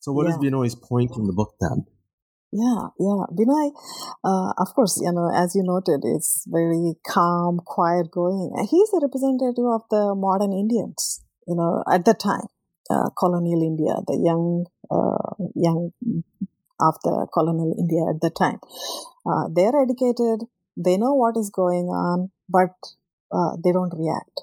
So 0.00 0.12
what 0.12 0.26
yeah. 0.26 0.34
is 0.34 0.38
Binoy's 0.38 0.74
point 0.74 1.12
in 1.16 1.26
the 1.26 1.32
book 1.32 1.54
then? 1.60 1.86
Yeah, 2.52 2.94
yeah. 2.98 3.26
Binoy, 3.34 3.74
uh, 4.22 4.52
of 4.58 4.74
course, 4.74 5.00
you 5.02 5.10
know, 5.10 5.30
as 5.34 5.54
you 5.54 5.62
noted, 5.64 6.06
it's 6.06 6.46
very 6.46 6.94
calm, 7.06 7.60
quiet 7.64 8.10
going. 8.12 8.54
He's 8.70 8.90
a 8.94 9.02
representative 9.02 9.66
of 9.66 9.82
the 9.90 10.14
modern 10.14 10.52
Indians, 10.52 11.24
you 11.48 11.56
know, 11.56 11.82
at 11.90 12.04
the 12.04 12.14
time, 12.14 12.46
uh, 12.90 13.10
colonial 13.18 13.62
India, 13.62 13.94
the 14.06 14.22
young, 14.22 14.66
uh, 14.86 15.34
young 15.56 15.90
of 16.78 16.94
the 17.02 17.26
colonial 17.32 17.74
India 17.76 18.06
at 18.06 18.20
the 18.20 18.30
time. 18.30 18.60
Uh, 19.26 19.48
they're 19.52 19.74
educated, 19.74 20.46
they 20.76 20.96
know 20.96 21.14
what 21.14 21.36
is 21.36 21.50
going 21.50 21.86
on, 21.86 22.30
but 22.48 22.74
uh, 23.32 23.56
they 23.64 23.72
don't 23.72 23.94
react 23.98 24.42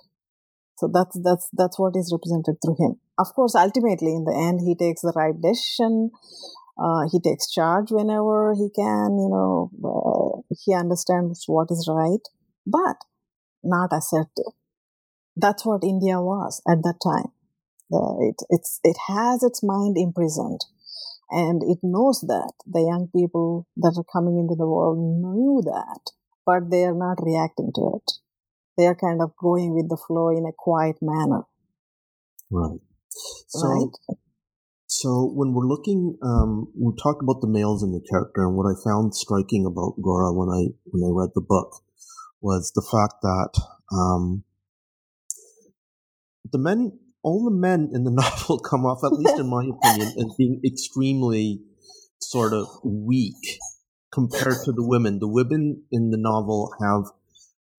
so 0.81 0.89
that's 0.91 1.15
that's 1.21 1.47
that's 1.53 1.77
what 1.77 1.93
is 1.95 2.09
represented 2.11 2.55
through 2.57 2.77
him. 2.79 2.95
Of 3.19 3.27
course, 3.35 3.53
ultimately, 3.53 4.15
in 4.15 4.25
the 4.25 4.33
end, 4.33 4.61
he 4.65 4.73
takes 4.73 5.01
the 5.01 5.13
right 5.15 5.37
decision. 5.39 6.09
Uh, 6.75 7.05
he 7.11 7.19
takes 7.19 7.51
charge 7.51 7.91
whenever 7.91 8.55
he 8.57 8.69
can. 8.73 9.13
You 9.21 9.29
know, 9.29 9.69
uh, 9.85 10.41
he 10.57 10.73
understands 10.73 11.43
what 11.45 11.67
is 11.69 11.87
right, 11.87 12.25
but 12.65 12.97
not 13.63 13.93
assertive. 13.93 14.57
That's 15.37 15.63
what 15.67 15.83
India 15.83 16.19
was 16.19 16.63
at 16.67 16.81
that 16.81 16.97
time. 17.05 17.29
Uh, 17.93 18.17
it 18.25 18.41
it's 18.49 18.79
it 18.83 18.97
has 19.07 19.43
its 19.43 19.61
mind 19.61 19.97
imprisoned, 19.99 20.65
and 21.29 21.61
it 21.61 21.77
knows 21.83 22.25
that 22.27 22.53
the 22.65 22.81
young 22.81 23.07
people 23.15 23.67
that 23.77 23.93
are 24.01 24.11
coming 24.11 24.39
into 24.39 24.55
the 24.57 24.67
world 24.67 24.97
knew 24.97 25.61
that, 25.63 26.09
but 26.43 26.71
they 26.71 26.85
are 26.85 26.97
not 26.97 27.21
reacting 27.21 27.69
to 27.75 28.01
it 28.01 28.17
they're 28.77 28.95
kind 28.95 29.21
of 29.21 29.35
going 29.37 29.73
with 29.73 29.89
the 29.89 29.97
flow 29.97 30.29
in 30.29 30.45
a 30.45 30.53
quiet 30.57 30.97
manner. 31.01 31.43
Right. 32.49 32.79
So, 33.47 33.67
right? 33.67 34.17
so 34.87 35.31
when 35.33 35.53
we're 35.53 35.67
looking, 35.67 36.17
um, 36.23 36.71
we 36.77 36.93
talked 37.01 37.21
about 37.21 37.41
the 37.41 37.47
males 37.47 37.83
in 37.83 37.91
the 37.91 38.01
character, 38.09 38.43
and 38.43 38.55
what 38.55 38.65
I 38.65 38.75
found 38.83 39.15
striking 39.15 39.65
about 39.65 40.01
Gora 40.01 40.33
when 40.33 40.49
I 40.49 40.73
when 40.85 41.03
I 41.03 41.11
read 41.11 41.31
the 41.35 41.41
book 41.41 41.81
was 42.41 42.71
the 42.73 42.81
fact 42.81 43.21
that 43.21 43.61
um, 43.93 44.43
the 46.51 46.57
men, 46.57 46.99
all 47.23 47.45
the 47.45 47.55
men 47.55 47.89
in 47.93 48.03
the 48.03 48.11
novel, 48.21 48.59
come 48.59 48.85
off, 48.85 49.03
at 49.03 49.13
least 49.13 49.39
in 49.39 49.47
my 49.47 49.63
opinion, 49.63 50.07
as 50.17 50.35
being 50.37 50.61
extremely 50.65 51.61
sort 52.19 52.53
of 52.53 52.67
weak 52.83 53.59
compared 54.11 54.57
to 54.65 54.71
the 54.71 54.85
women. 54.85 55.19
The 55.19 55.27
women 55.27 55.83
in 55.91 56.11
the 56.11 56.17
novel 56.17 56.73
have 56.81 57.05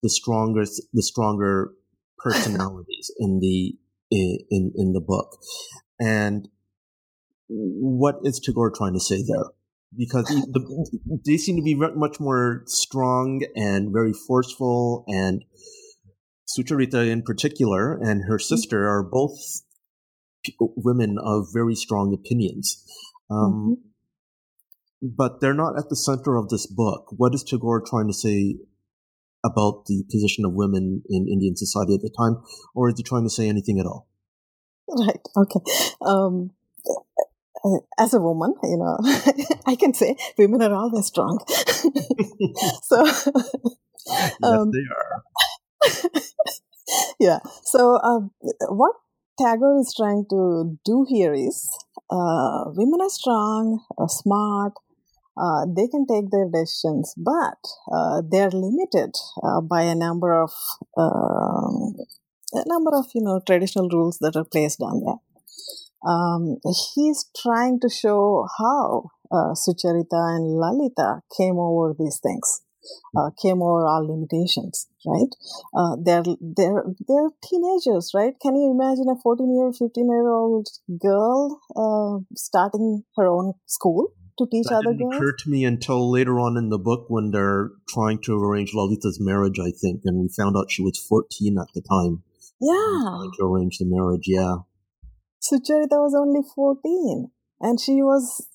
the 0.03 0.09
stronger 0.09 0.65
the 0.93 1.01
stronger 1.01 1.71
personalities 2.19 3.09
in 3.17 3.39
the 3.39 3.75
in 4.11 4.71
in 4.75 4.93
the 4.93 5.01
book 5.01 5.39
and 5.99 6.49
what 7.47 8.15
is 8.23 8.39
Tagore 8.39 8.71
trying 8.71 8.93
to 8.93 8.99
say 8.99 9.23
there 9.23 9.45
because 9.97 10.25
the, 10.25 11.21
they 11.25 11.37
seem 11.37 11.55
to 11.55 11.61
be 11.61 11.75
much 11.75 12.19
more 12.19 12.63
strong 12.65 13.41
and 13.55 13.91
very 13.91 14.13
forceful 14.13 15.03
and 15.07 15.43
Sucharita 16.47 17.09
in 17.09 17.23
particular 17.23 17.93
and 17.93 18.25
her 18.27 18.37
mm-hmm. 18.37 18.55
sister 18.55 18.87
are 18.87 19.03
both 19.03 19.39
women 20.59 21.17
of 21.23 21.47
very 21.53 21.75
strong 21.75 22.13
opinions 22.13 22.83
um, 23.31 23.77
mm-hmm. 25.01 25.07
but 25.15 25.39
they're 25.39 25.53
not 25.53 25.77
at 25.77 25.89
the 25.89 25.95
center 25.95 26.35
of 26.35 26.49
this 26.49 26.67
book 26.67 27.05
what 27.15 27.33
is 27.33 27.43
Tagore 27.43 27.81
trying 27.81 28.07
to 28.07 28.13
say 28.13 28.57
about 29.43 29.85
the 29.87 30.03
position 30.09 30.45
of 30.45 30.53
women 30.53 31.03
in 31.09 31.27
Indian 31.27 31.55
society 31.55 31.95
at 31.95 32.01
the 32.01 32.09
time, 32.09 32.41
or 32.75 32.89
is 32.89 32.95
he 32.97 33.03
trying 33.03 33.23
to 33.23 33.29
say 33.29 33.49
anything 33.49 33.79
at 33.79 33.85
all? 33.85 34.07
Right. 34.87 35.19
Okay. 35.35 35.59
Um, 36.01 36.51
as 37.97 38.13
a 38.13 38.19
woman, 38.19 38.53
you 38.63 38.77
know, 38.77 38.97
I 39.65 39.75
can 39.75 39.93
say 39.93 40.15
women 40.37 40.61
are 40.61 40.73
always 40.73 41.05
strong. 41.05 41.39
so, 42.83 43.05
yes, 43.05 44.35
um, 44.43 44.71
they 44.71 44.85
are. 44.91 45.23
yeah. 47.19 47.39
So, 47.63 47.99
um, 48.01 48.31
what 48.69 48.95
Tagore 49.39 49.79
is 49.79 49.93
trying 49.95 50.25
to 50.29 50.77
do 50.85 51.05
here 51.07 51.33
is 51.33 51.69
uh, 52.09 52.65
women 52.67 53.01
are 53.01 53.09
strong, 53.09 53.79
uh, 53.97 54.07
smart, 54.07 54.73
uh, 55.37 55.65
they 55.67 55.87
can 55.87 56.05
take 56.07 56.29
their 56.31 56.47
decisions, 56.49 57.13
but 57.17 57.59
uh, 57.91 58.21
they're 58.27 58.51
limited 58.51 59.15
uh, 59.43 59.61
by 59.61 59.81
a 59.83 59.95
number 59.95 60.33
of 60.33 60.51
um, 60.97 61.95
a 62.53 62.63
number 62.67 62.91
of 62.95 63.05
you 63.15 63.21
know 63.21 63.41
traditional 63.45 63.89
rules 63.89 64.19
that 64.19 64.35
are 64.35 64.45
placed 64.45 64.81
on 64.81 65.01
them. 65.03 65.19
um, 66.05 66.57
he's 66.95 67.25
trying 67.35 67.79
to 67.79 67.89
show 67.89 68.47
how 68.57 69.09
uh, 69.31 69.53
Sucharita 69.55 70.35
and 70.35 70.59
Lalita 70.59 71.21
came 71.37 71.57
over 71.57 71.95
these 71.97 72.19
things, 72.21 72.61
uh, 73.17 73.29
came 73.41 73.61
over 73.61 73.85
all 73.85 74.05
limitations, 74.07 74.87
right? 75.05 75.29
Uh, 75.75 75.95
they're, 76.03 76.23
they're, 76.41 76.83
they're 77.07 77.29
teenagers, 77.43 78.11
right? 78.13 78.33
Can 78.41 78.55
you 78.55 78.71
imagine 78.71 79.07
a 79.09 79.15
14 79.21 79.55
year, 79.55 79.71
15 79.71 80.09
year 80.09 80.27
old 80.29 80.67
girl 81.01 81.61
starting 82.35 83.03
her 83.15 83.27
own 83.27 83.53
school? 83.65 84.11
To 84.39 84.47
teach 84.49 84.65
that 84.67 84.77
other 84.77 84.93
didn't 84.93 85.11
girls? 85.11 85.15
occur 85.15 85.35
to 85.39 85.49
me 85.49 85.63
until 85.65 86.09
later 86.09 86.39
on 86.39 86.57
in 86.57 86.69
the 86.69 86.79
book 86.79 87.05
when 87.07 87.31
they're 87.31 87.69
trying 87.87 88.19
to 88.23 88.33
arrange 88.33 88.73
Lalita's 88.73 89.19
marriage, 89.19 89.59
I 89.59 89.71
think, 89.71 90.01
and 90.05 90.19
we 90.19 90.29
found 90.29 90.57
out 90.57 90.71
she 90.71 90.81
was 90.81 90.97
14 90.97 91.57
at 91.59 91.67
the 91.75 91.81
time. 91.81 92.23
Yeah. 92.59 92.73
Trying 92.73 93.31
to 93.37 93.45
arrange 93.45 93.77
the 93.77 93.85
marriage, 93.85 94.23
yeah. 94.25 94.57
Sucharita 95.43 95.99
was 95.99 96.15
only 96.17 96.41
14 96.55 97.29
and 97.59 97.79
she 97.79 98.01
was 98.01 98.47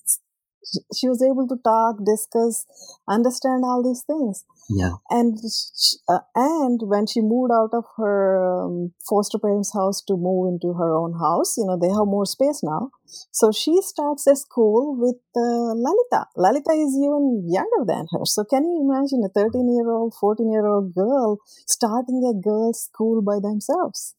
she 0.95 1.07
was 1.07 1.21
able 1.23 1.47
to 1.47 1.57
talk 1.63 1.97
discuss 2.05 2.65
understand 3.07 3.63
all 3.63 3.83
these 3.83 4.03
things. 4.03 4.45
Yeah. 4.69 4.95
and 5.09 5.39
sh 5.39 5.95
uh, 6.07 6.19
and 6.35 6.79
when 6.91 7.07
she 7.07 7.21
moved 7.21 7.51
out 7.51 7.73
of 7.73 7.85
her 7.97 8.17
um, 8.65 8.93
foster 9.09 9.39
parents 9.39 9.73
house 9.73 10.01
to 10.07 10.15
move 10.15 10.53
into 10.53 10.73
her 10.73 10.91
own 10.93 11.13
house 11.17 11.57
you 11.57 11.65
know 11.65 11.77
they 11.81 11.89
have 11.89 12.05
more 12.05 12.25
space 12.25 12.61
now. 12.63 12.91
So 13.31 13.51
she 13.51 13.81
starts 13.81 14.27
a 14.27 14.35
school 14.35 14.95
with 14.95 15.17
uh, 15.35 15.73
lalita. 15.85 16.27
Lalita 16.37 16.73
is 16.73 16.93
even 16.95 17.45
younger 17.49 17.83
than 17.85 18.05
her. 18.11 18.23
So 18.25 18.43
can 18.43 18.63
you 18.63 18.77
imagine 18.85 19.23
a 19.25 19.29
13 19.29 19.73
year 19.75 19.89
old 19.89 20.13
14 20.19 20.51
year 20.51 20.67
old 20.67 20.93
girl 20.93 21.39
starting 21.67 22.21
a 22.29 22.35
girls 22.39 22.83
school 22.83 23.21
by 23.23 23.39
themselves? 23.41 24.15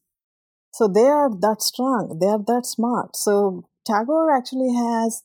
So 0.73 0.89
they 0.89 1.07
are 1.07 1.31
that 1.31 1.63
strong. 1.63 2.19
They 2.21 2.27
are 2.27 2.43
that 2.47 2.67
smart. 2.67 3.17
So 3.17 3.65
tagore 3.87 4.31
actually 4.31 4.73
has 4.75 5.23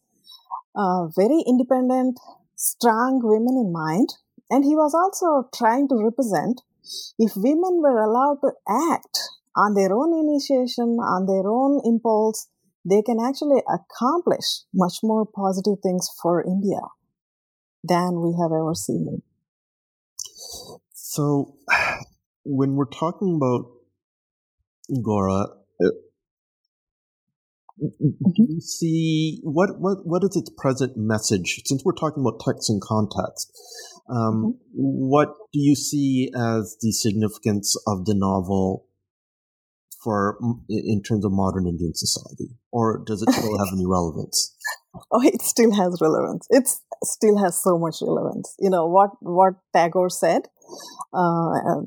very 1.16 1.44
independent 1.48 2.20
strong 2.56 3.22
women 3.24 3.58
in 3.58 3.72
mind. 3.72 4.10
And 4.50 4.64
he 4.64 4.76
was 4.76 4.94
also 4.94 5.50
trying 5.56 5.88
to 5.90 5.96
represent 5.96 6.62
if 7.18 7.34
women 7.36 7.82
were 7.82 8.00
allowed 8.00 8.40
to 8.42 8.52
act 8.68 9.18
on 9.56 9.74
their 9.74 9.94
own 9.94 10.14
initiation 10.14 11.00
on 11.02 11.26
their 11.26 11.50
own 11.50 11.82
impulse 11.84 12.48
they 12.88 13.02
can 13.02 13.18
actually 13.20 13.64
accomplish 13.66 14.62
much 14.72 15.00
more 15.02 15.26
positive 15.26 15.80
things 15.82 16.08
for 16.22 16.44
india 16.46 16.78
than 17.84 18.22
we 18.22 18.38
have 18.40 18.52
ever 18.52 18.76
seen 18.76 19.24
So, 21.16 21.56
when 22.44 22.76
we're 22.76 22.92
talking 22.92 23.36
about 23.38 23.72
Gora, 25.02 25.48
uh, 25.82 25.90
do 27.80 28.34
you 28.36 28.62
see 28.62 29.40
what, 29.44 29.80
what 29.80 30.06
what 30.06 30.24
is 30.24 30.36
its 30.36 30.50
present 30.58 30.94
message? 30.96 31.62
Since 31.66 31.84
we're 31.84 31.94
talking 31.94 32.24
about 32.24 32.40
text 32.40 32.70
and 32.70 32.82
context, 32.82 33.52
um, 34.10 34.58
what 34.74 35.30
do 35.52 35.60
you 35.60 35.76
see 35.76 36.32
as 36.36 36.78
the 36.82 36.92
significance 36.92 37.76
of 37.88 38.06
the 38.06 38.16
novel 38.16 38.88
for 40.04 40.38
in 40.70 41.02
terms 41.02 41.26
of 41.26 41.32
modern 41.32 41.68
Indian 41.68 41.94
society, 41.96 42.56
or 42.72 43.04
does 43.06 43.22
it 43.22 43.32
still 43.32 43.58
have 43.58 43.74
any 43.74 43.86
relevance? 43.86 44.56
oh 45.12 45.22
it 45.22 45.42
still 45.42 45.74
has 45.74 45.98
relevance. 46.02 46.48
It 46.50 46.70
still 47.04 47.38
has 47.38 47.62
so 47.62 47.78
much 47.78 47.98
relevance. 48.02 48.56
You 48.60 48.70
know 48.70 48.88
what 48.88 49.12
what 49.20 49.56
tagore 49.74 50.10
said 50.10 50.44
uh, 51.14 51.52
uh, 51.52 51.82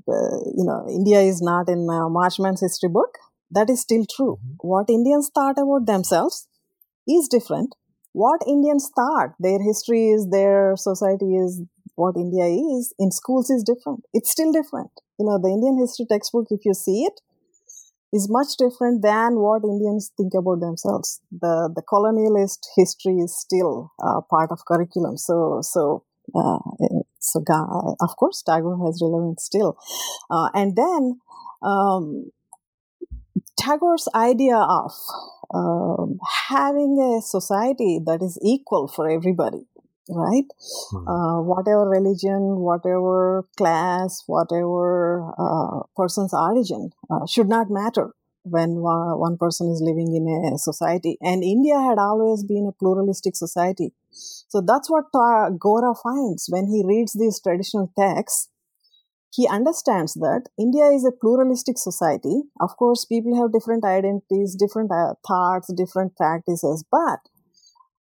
you 0.56 0.64
know 0.64 0.86
india 0.88 1.20
is 1.20 1.40
not 1.42 1.68
in 1.68 1.88
uh, 1.90 2.08
Marshman's 2.08 2.60
history 2.60 2.88
book 2.88 3.18
that 3.50 3.70
is 3.70 3.80
still 3.80 4.04
true. 4.16 4.38
What 4.60 4.90
indians 4.90 5.30
thought 5.34 5.58
about 5.58 5.86
themselves 5.86 6.48
is 7.08 7.28
different. 7.28 7.74
What 8.12 8.42
indians 8.46 8.90
thought 8.94 9.34
their 9.38 9.62
history 9.62 10.08
is 10.10 10.28
their 10.30 10.74
society 10.76 11.36
is 11.36 11.62
what 11.96 12.16
india 12.16 12.46
is 12.46 12.94
in 12.98 13.10
schools 13.10 13.50
is 13.50 13.64
different. 13.64 14.04
It's 14.12 14.30
still 14.30 14.52
different. 14.52 14.90
You 15.18 15.26
know 15.26 15.38
the 15.38 15.50
indian 15.50 15.78
history 15.78 16.06
textbook 16.10 16.46
if 16.50 16.64
you 16.64 16.74
see 16.74 17.04
it 17.04 17.20
is 18.12 18.28
much 18.30 18.56
different 18.56 19.02
than 19.02 19.36
what 19.36 19.62
Indians 19.64 20.10
think 20.16 20.32
about 20.34 20.60
themselves. 20.60 21.20
The 21.30 21.70
the 21.74 21.82
colonialist 21.82 22.60
history 22.76 23.18
is 23.18 23.36
still 23.36 23.92
uh, 24.02 24.20
part 24.30 24.50
of 24.50 24.64
curriculum. 24.66 25.16
So 25.16 25.60
so 25.62 26.04
uh, 26.34 26.58
so 27.18 27.42
of 28.00 28.16
course 28.16 28.42
Tagore 28.42 28.78
has 28.86 29.00
relevance 29.02 29.44
still, 29.44 29.76
uh, 30.30 30.48
and 30.54 30.76
then 30.76 31.20
um, 31.62 32.30
Tagore's 33.58 34.08
idea 34.14 34.56
of 34.56 34.92
um, 35.54 36.18
having 36.48 36.98
a 37.00 37.22
society 37.22 38.00
that 38.06 38.22
is 38.22 38.38
equal 38.42 38.88
for 38.88 39.08
everybody. 39.08 39.66
Right, 40.10 40.44
uh, 41.06 41.40
whatever 41.44 41.86
religion, 41.86 42.60
whatever 42.60 43.46
class, 43.58 44.22
whatever 44.26 45.32
uh, 45.38 45.80
person's 45.96 46.32
origin 46.32 46.90
uh, 47.10 47.26
should 47.26 47.48
not 47.48 47.68
matter 47.70 48.14
when 48.42 48.76
one, 48.76 49.36
person 49.36 49.70
is 49.70 49.82
living 49.84 50.14
in 50.16 50.26
a 50.54 50.56
society. 50.56 51.18
And 51.20 51.44
India 51.44 51.78
had 51.78 51.98
always 51.98 52.42
been 52.42 52.66
a 52.66 52.72
pluralistic 52.72 53.36
society. 53.36 53.92
So 54.10 54.62
that's 54.62 54.88
what 54.88 55.12
Ta- 55.12 55.50
Gora 55.50 55.94
finds 55.94 56.46
when 56.48 56.68
he 56.68 56.82
reads 56.86 57.12
these 57.12 57.38
traditional 57.40 57.92
texts. 57.98 58.48
He 59.32 59.46
understands 59.48 60.14
that 60.14 60.48
India 60.58 60.86
is 60.86 61.04
a 61.04 61.12
pluralistic 61.12 61.78
society. 61.78 62.42
Of 62.60 62.76
course, 62.76 63.04
people 63.04 63.36
have 63.40 63.52
different 63.52 63.84
identities, 63.84 64.56
different 64.58 64.90
uh, 64.92 65.14
thoughts, 65.26 65.72
different 65.74 66.16
practices, 66.16 66.84
but 66.90 67.20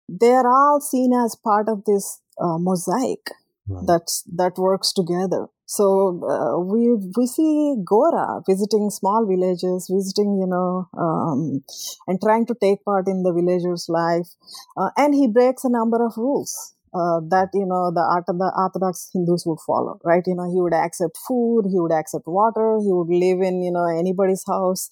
they 0.09 0.33
are 0.33 0.47
all 0.49 0.81
seen 0.81 1.13
as 1.13 1.37
part 1.37 1.69
of 1.69 1.85
this 1.85 2.21
uh, 2.41 2.59
mosaic 2.59 3.21
Right. 3.69 3.85
that's 3.89 4.23
that 4.37 4.59
works 4.59 4.93
together. 4.93 5.49
So 5.67 6.23
uh, 6.23 6.61
we 6.61 6.95
we 7.17 7.27
see 7.27 7.75
Gora 7.85 8.41
visiting 8.49 8.91
small 8.91 9.27
villages, 9.27 9.91
visiting 9.93 10.39
you 10.41 10.47
know, 10.47 10.89
um, 10.97 11.65
and 12.07 12.21
trying 12.23 12.47
to 12.47 12.55
take 12.55 12.85
part 12.85 13.09
in 13.09 13.25
the 13.25 13.33
villagers' 13.33 13.87
life, 13.89 14.29
uh, 14.77 14.91
and 14.97 15.17
he 15.17 15.27
breaks 15.27 15.65
a 15.65 15.69
number 15.69 16.05
of 16.07 16.13
rules. 16.17 16.76
Uh, 16.97 17.21
that 17.29 17.51
you 17.53 17.67
know 17.67 17.91
the, 17.91 18.01
ortho- 18.01 18.39
the 18.39 18.51
Orthodox 18.57 19.11
Hindus 19.13 19.45
would 19.47 19.59
follow, 19.67 19.99
right? 20.05 20.23
You 20.27 20.35
know 20.35 20.49
he 20.51 20.61
would 20.63 20.73
accept 20.73 21.19
food, 21.29 21.65
he 21.71 21.79
would 21.79 21.93
accept 21.93 22.25
water, 22.27 22.79
he 22.81 22.93
would 22.93 23.11
live 23.11 23.43
in 23.43 23.63
you 23.63 23.71
know 23.73 23.85
anybody's 23.87 24.45
house, 24.47 24.89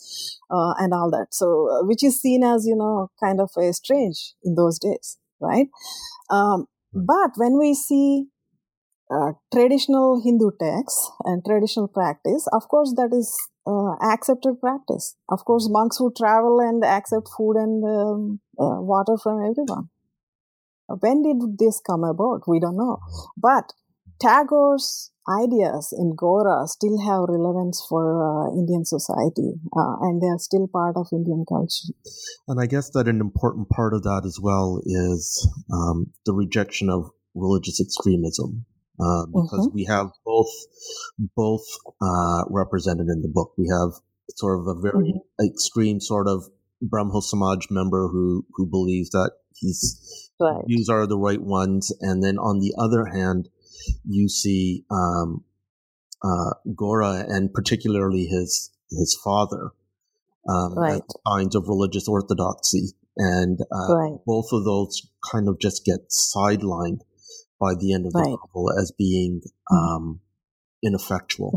uh, 0.51 0.75
and 0.79 0.93
all 0.93 1.11
that. 1.13 1.29
So 1.33 1.47
uh, 1.73 1.87
which 1.87 2.03
is 2.05 2.21
seen 2.21 2.45
as 2.45 2.67
you 2.67 2.77
know 2.77 3.11
kind 3.23 3.41
of 3.41 3.51
a 3.57 3.73
strange 3.73 4.35
in 4.45 4.55
those 4.55 4.79
days, 4.79 5.17
right? 5.41 5.69
Um, 6.31 6.67
but 6.93 7.33
when 7.37 7.59
we 7.59 7.75
see 7.75 8.27
uh, 9.11 9.33
traditional 9.53 10.23
Hindu 10.23 10.51
texts 10.61 11.11
and 11.25 11.45
traditional 11.45 11.89
practice, 11.89 12.47
of 12.53 12.69
course, 12.69 12.95
that 12.97 13.11
is 13.13 13.37
uh, 13.67 13.95
accepted 14.03 14.61
practice. 14.61 15.17
Of 15.29 15.45
course, 15.45 15.69
monks 15.71 16.01
would 16.01 16.17
travel 16.17 16.61
and 16.61 16.85
accept 16.85 17.29
food 17.37 17.57
and 17.57 17.85
um, 17.85 18.41
uh, 18.59 18.81
water 18.81 19.17
from 19.23 19.39
everyone. 19.45 19.89
When 20.89 21.23
did 21.23 21.59
this 21.59 21.81
come 21.81 22.05
about? 22.05 22.43
We 22.47 22.61
don't 22.61 22.77
know. 22.77 22.99
But 23.37 23.73
Tagore's 24.21 25.11
ideas 25.29 25.95
in 25.97 26.15
Gora 26.15 26.67
still 26.67 26.99
have 26.99 27.25
relevance 27.29 27.85
for 27.89 28.05
uh, 28.21 28.53
Indian 28.53 28.85
society, 28.85 29.55
uh, 29.77 29.97
and 30.03 30.21
they 30.21 30.27
are 30.27 30.39
still 30.39 30.69
part 30.69 30.97
of 30.97 31.09
Indian 31.13 31.45
culture. 31.49 31.95
And 32.47 32.61
I 32.61 32.67
guess 32.67 32.91
that 32.91 33.09
an 33.09 33.21
important 33.21 33.69
part 33.71 33.95
of 33.95 34.03
that 34.03 34.23
as 34.27 34.39
well 34.41 34.83
is 34.85 35.49
um, 35.73 36.13
the 36.27 36.35
rejection 36.35 36.91
of 36.91 37.11
religious 37.35 37.81
extremism, 37.81 38.67
uh, 39.01 39.27
because 39.27 39.71
we 39.73 39.85
have 39.85 40.11
both 40.25 40.53
both 41.35 41.65
uh, 42.01 42.45
represented 42.51 43.09
in 43.09 43.23
the 43.23 43.29
book. 43.33 43.53
We 43.57 43.69
have 43.69 43.93
sort 44.37 44.61
of 44.61 44.67
a 44.67 44.81
very 44.81 45.15
extreme 45.43 46.01
sort 46.01 46.29
of 46.29 46.45
Brahmo 46.89 47.21
Samaj 47.21 47.67
member 47.71 48.09
who 48.09 48.47
who 48.55 48.67
believes 48.67 49.11
that 49.11 49.33
his 49.61 50.31
Right. 50.41 50.65
views 50.67 50.89
are 50.89 51.07
the 51.07 51.19
right 51.19 51.41
ones, 51.41 51.93
and 52.01 52.23
then 52.23 52.39
on 52.39 52.59
the 52.59 52.75
other 52.77 53.05
hand, 53.07 53.49
you 54.05 54.29
see 54.29 54.85
um, 54.91 55.45
uh, 56.23 56.55
Gora 56.75 57.25
and 57.29 57.53
particularly 57.53 58.27
his 58.27 58.71
his 58.91 59.17
father 59.23 59.73
um, 60.49 60.75
Right. 60.75 60.95
as 60.95 61.03
signs 61.27 61.55
of 61.55 61.69
religious 61.69 62.09
orthodoxy, 62.09 62.95
and 63.17 63.61
uh, 63.61 63.95
Right. 63.95 64.19
both 64.27 64.47
of 64.53 64.65
those 64.65 65.03
kind 65.33 65.49
of 65.49 65.59
just 65.59 65.85
get 65.85 66.11
sidelined 66.11 67.01
by 67.61 67.75
the 67.79 67.93
end 67.93 68.07
of 68.07 68.13
the 68.13 68.21
novel 68.43 68.71
as 68.79 68.91
being 68.91 69.41
Mhm. 69.71 69.77
um, 69.77 70.21
ineffectual. 70.83 71.51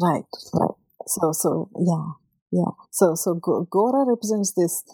Right, 0.00 0.12
right, 0.12 0.24
right. 0.54 0.74
So, 1.08 1.32
so 1.32 1.68
yeah, 1.80 2.12
yeah. 2.52 2.72
So, 2.90 3.14
so 3.16 3.34
Gora 3.36 4.04
represents 4.06 4.52
this 4.52 4.84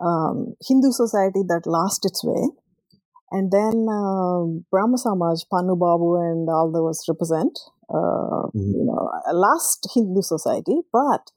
um, 0.00 0.54
Hindu 0.66 0.92
society 0.92 1.42
that 1.48 1.66
lost 1.66 2.06
its 2.06 2.24
way, 2.24 2.50
and 3.32 3.50
then 3.52 3.86
uh, 3.90 4.44
Brahma 4.70 4.98
Samaj, 4.98 5.42
Panu 5.52 5.78
Babu, 5.78 6.16
and 6.16 6.48
all 6.48 6.70
those 6.72 7.04
represent, 7.08 7.58
uh, 7.90 8.48
Mhm. 8.54 8.72
you 8.72 8.84
know, 8.84 9.10
a 9.26 9.34
lost 9.34 9.88
Hindu 9.94 10.22
society. 10.22 10.82
But 10.92 11.30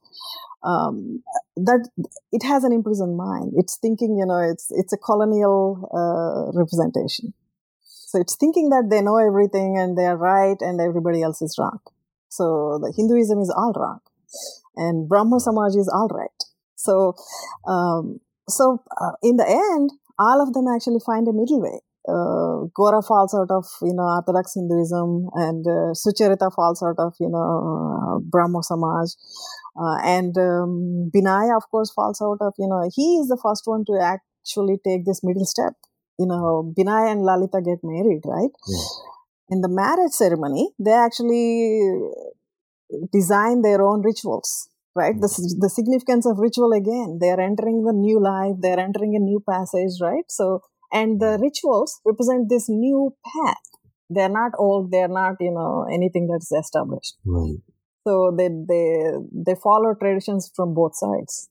um, 0.63 1.23
that 1.57 1.89
it 2.31 2.43
has 2.43 2.63
an 2.63 2.73
imprisoned 2.73 3.17
mind. 3.17 3.53
It's 3.55 3.77
thinking, 3.77 4.17
you 4.17 4.25
know, 4.25 4.39
it's 4.39 4.67
it's 4.71 4.93
a 4.93 4.97
colonial 4.97 5.89
uh, 5.93 6.57
representation. 6.57 7.33
So 7.81 8.19
it's 8.19 8.35
thinking 8.35 8.69
that 8.69 8.87
they 8.89 9.01
know 9.01 9.17
everything 9.17 9.77
and 9.77 9.97
they 9.97 10.05
are 10.05 10.17
right 10.17 10.57
and 10.61 10.81
everybody 10.81 11.21
else 11.21 11.41
is 11.41 11.57
wrong. 11.59 11.79
So 12.29 12.79
the 12.81 12.93
Hinduism 12.95 13.39
is 13.39 13.53
all 13.55 13.73
wrong, 13.75 13.99
and 14.75 15.07
Brahmo 15.07 15.39
Samaj 15.39 15.75
is 15.75 15.89
all 15.93 16.09
right. 16.09 16.39
So, 16.75 17.13
um, 17.67 18.19
so 18.47 18.83
uh, 19.01 19.11
in 19.21 19.37
the 19.37 19.47
end, 19.47 19.91
all 20.17 20.41
of 20.41 20.53
them 20.53 20.65
actually 20.73 20.99
find 21.05 21.27
a 21.27 21.33
middle 21.33 21.61
way. 21.61 21.79
Uh, 22.07 22.65
Gora 22.73 23.03
falls 23.03 23.35
out 23.35 23.51
of 23.51 23.65
you 23.81 23.93
know 23.93 24.03
Orthodox 24.03 24.55
Hinduism, 24.55 25.27
and 25.35 25.65
uh, 25.67 25.93
Sucharita 25.93 26.49
falls 26.55 26.81
out 26.81 26.95
of 26.97 27.13
you 27.19 27.29
know 27.29 27.43
uh, 27.43 28.19
Brahmo 28.19 28.61
Samaj, 28.61 29.09
uh, 29.79 29.97
and 30.03 30.37
um, 30.37 31.09
Binaya, 31.15 31.55
of 31.55 31.63
course, 31.71 31.91
falls 31.93 32.21
out 32.21 32.39
of, 32.41 32.53
you 32.57 32.67
know, 32.67 32.89
he 32.93 33.17
is 33.17 33.27
the 33.27 33.39
first 33.41 33.63
one 33.65 33.85
to 33.85 33.95
actually 34.01 34.77
take 34.85 35.05
this 35.05 35.21
middle 35.23 35.45
step. 35.45 35.73
You 36.19 36.25
know, 36.27 36.73
Binaya 36.77 37.11
and 37.11 37.23
Lalita 37.23 37.61
get 37.63 37.79
married, 37.81 38.21
right? 38.25 38.51
Yeah. 38.67 38.87
In 39.51 39.61
the 39.61 39.69
marriage 39.69 40.11
ceremony, 40.11 40.69
they 40.77 40.91
actually 40.91 41.79
design 43.11 43.61
their 43.61 43.81
own 43.81 44.01
rituals, 44.01 44.69
right? 44.95 45.15
The, 45.19 45.29
the 45.59 45.69
significance 45.69 46.25
of 46.25 46.39
ritual 46.39 46.71
again, 46.73 47.19
they 47.21 47.29
are 47.29 47.41
entering 47.41 47.83
the 47.83 47.93
new 47.93 48.19
life, 48.21 48.55
they 48.61 48.71
are 48.71 48.79
entering 48.79 49.15
a 49.15 49.19
new 49.19 49.41
passage, 49.47 49.99
right? 50.01 50.25
So, 50.27 50.61
and 50.91 51.19
the 51.19 51.37
rituals 51.41 51.99
represent 52.05 52.49
this 52.49 52.67
new 52.69 53.15
path. 53.25 53.57
They're 54.09 54.29
not 54.29 54.51
old, 54.57 54.91
they're 54.91 55.07
not, 55.07 55.35
you 55.39 55.51
know, 55.51 55.85
anything 55.91 56.27
that's 56.31 56.51
established. 56.51 57.15
Right. 57.25 57.57
So 58.07 58.33
they 58.35 58.47
they 58.47 59.11
they 59.45 59.55
follow 59.61 59.93
traditions 59.93 60.51
from 60.55 60.73
both 60.73 60.95
sides, 60.95 61.49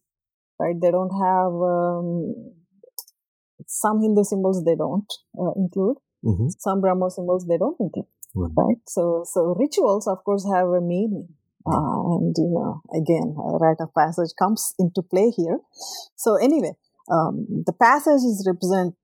right? 0.59 0.75
They 0.81 0.91
don't 0.91 1.13
have 1.13 1.53
um, 1.55 2.35
some 3.67 4.01
Hindu 4.01 4.25
symbols 4.25 4.65
they 4.65 4.75
don't 4.75 5.07
uh, 5.39 5.53
include. 5.55 5.99
Mm-hmm. 6.25 6.49
Some 6.59 6.81
Brahmo 6.81 7.11
symbols 7.11 7.47
they 7.47 7.59
don't 7.59 7.77
include. 7.79 8.07
Right. 8.35 8.53
right. 8.57 8.83
So 8.87 9.25
so 9.25 9.55
rituals 9.59 10.07
of 10.07 10.25
course 10.25 10.47
have 10.53 10.69
a 10.69 10.81
meaning. 10.81 11.29
Uh, 11.67 12.17
and 12.17 12.35
you 12.39 12.49
know, 12.49 12.81
again, 12.97 13.37
a 13.37 13.59
rite 13.59 13.81
of 13.81 13.93
passage 13.93 14.31
comes 14.39 14.75
into 14.79 15.03
play 15.03 15.31
here. 15.37 15.59
So 16.17 16.37
anyway, 16.37 16.73
um, 17.11 17.47
the 17.67 17.75
passage 17.75 18.25
is 18.25 18.49
represented 18.49 18.97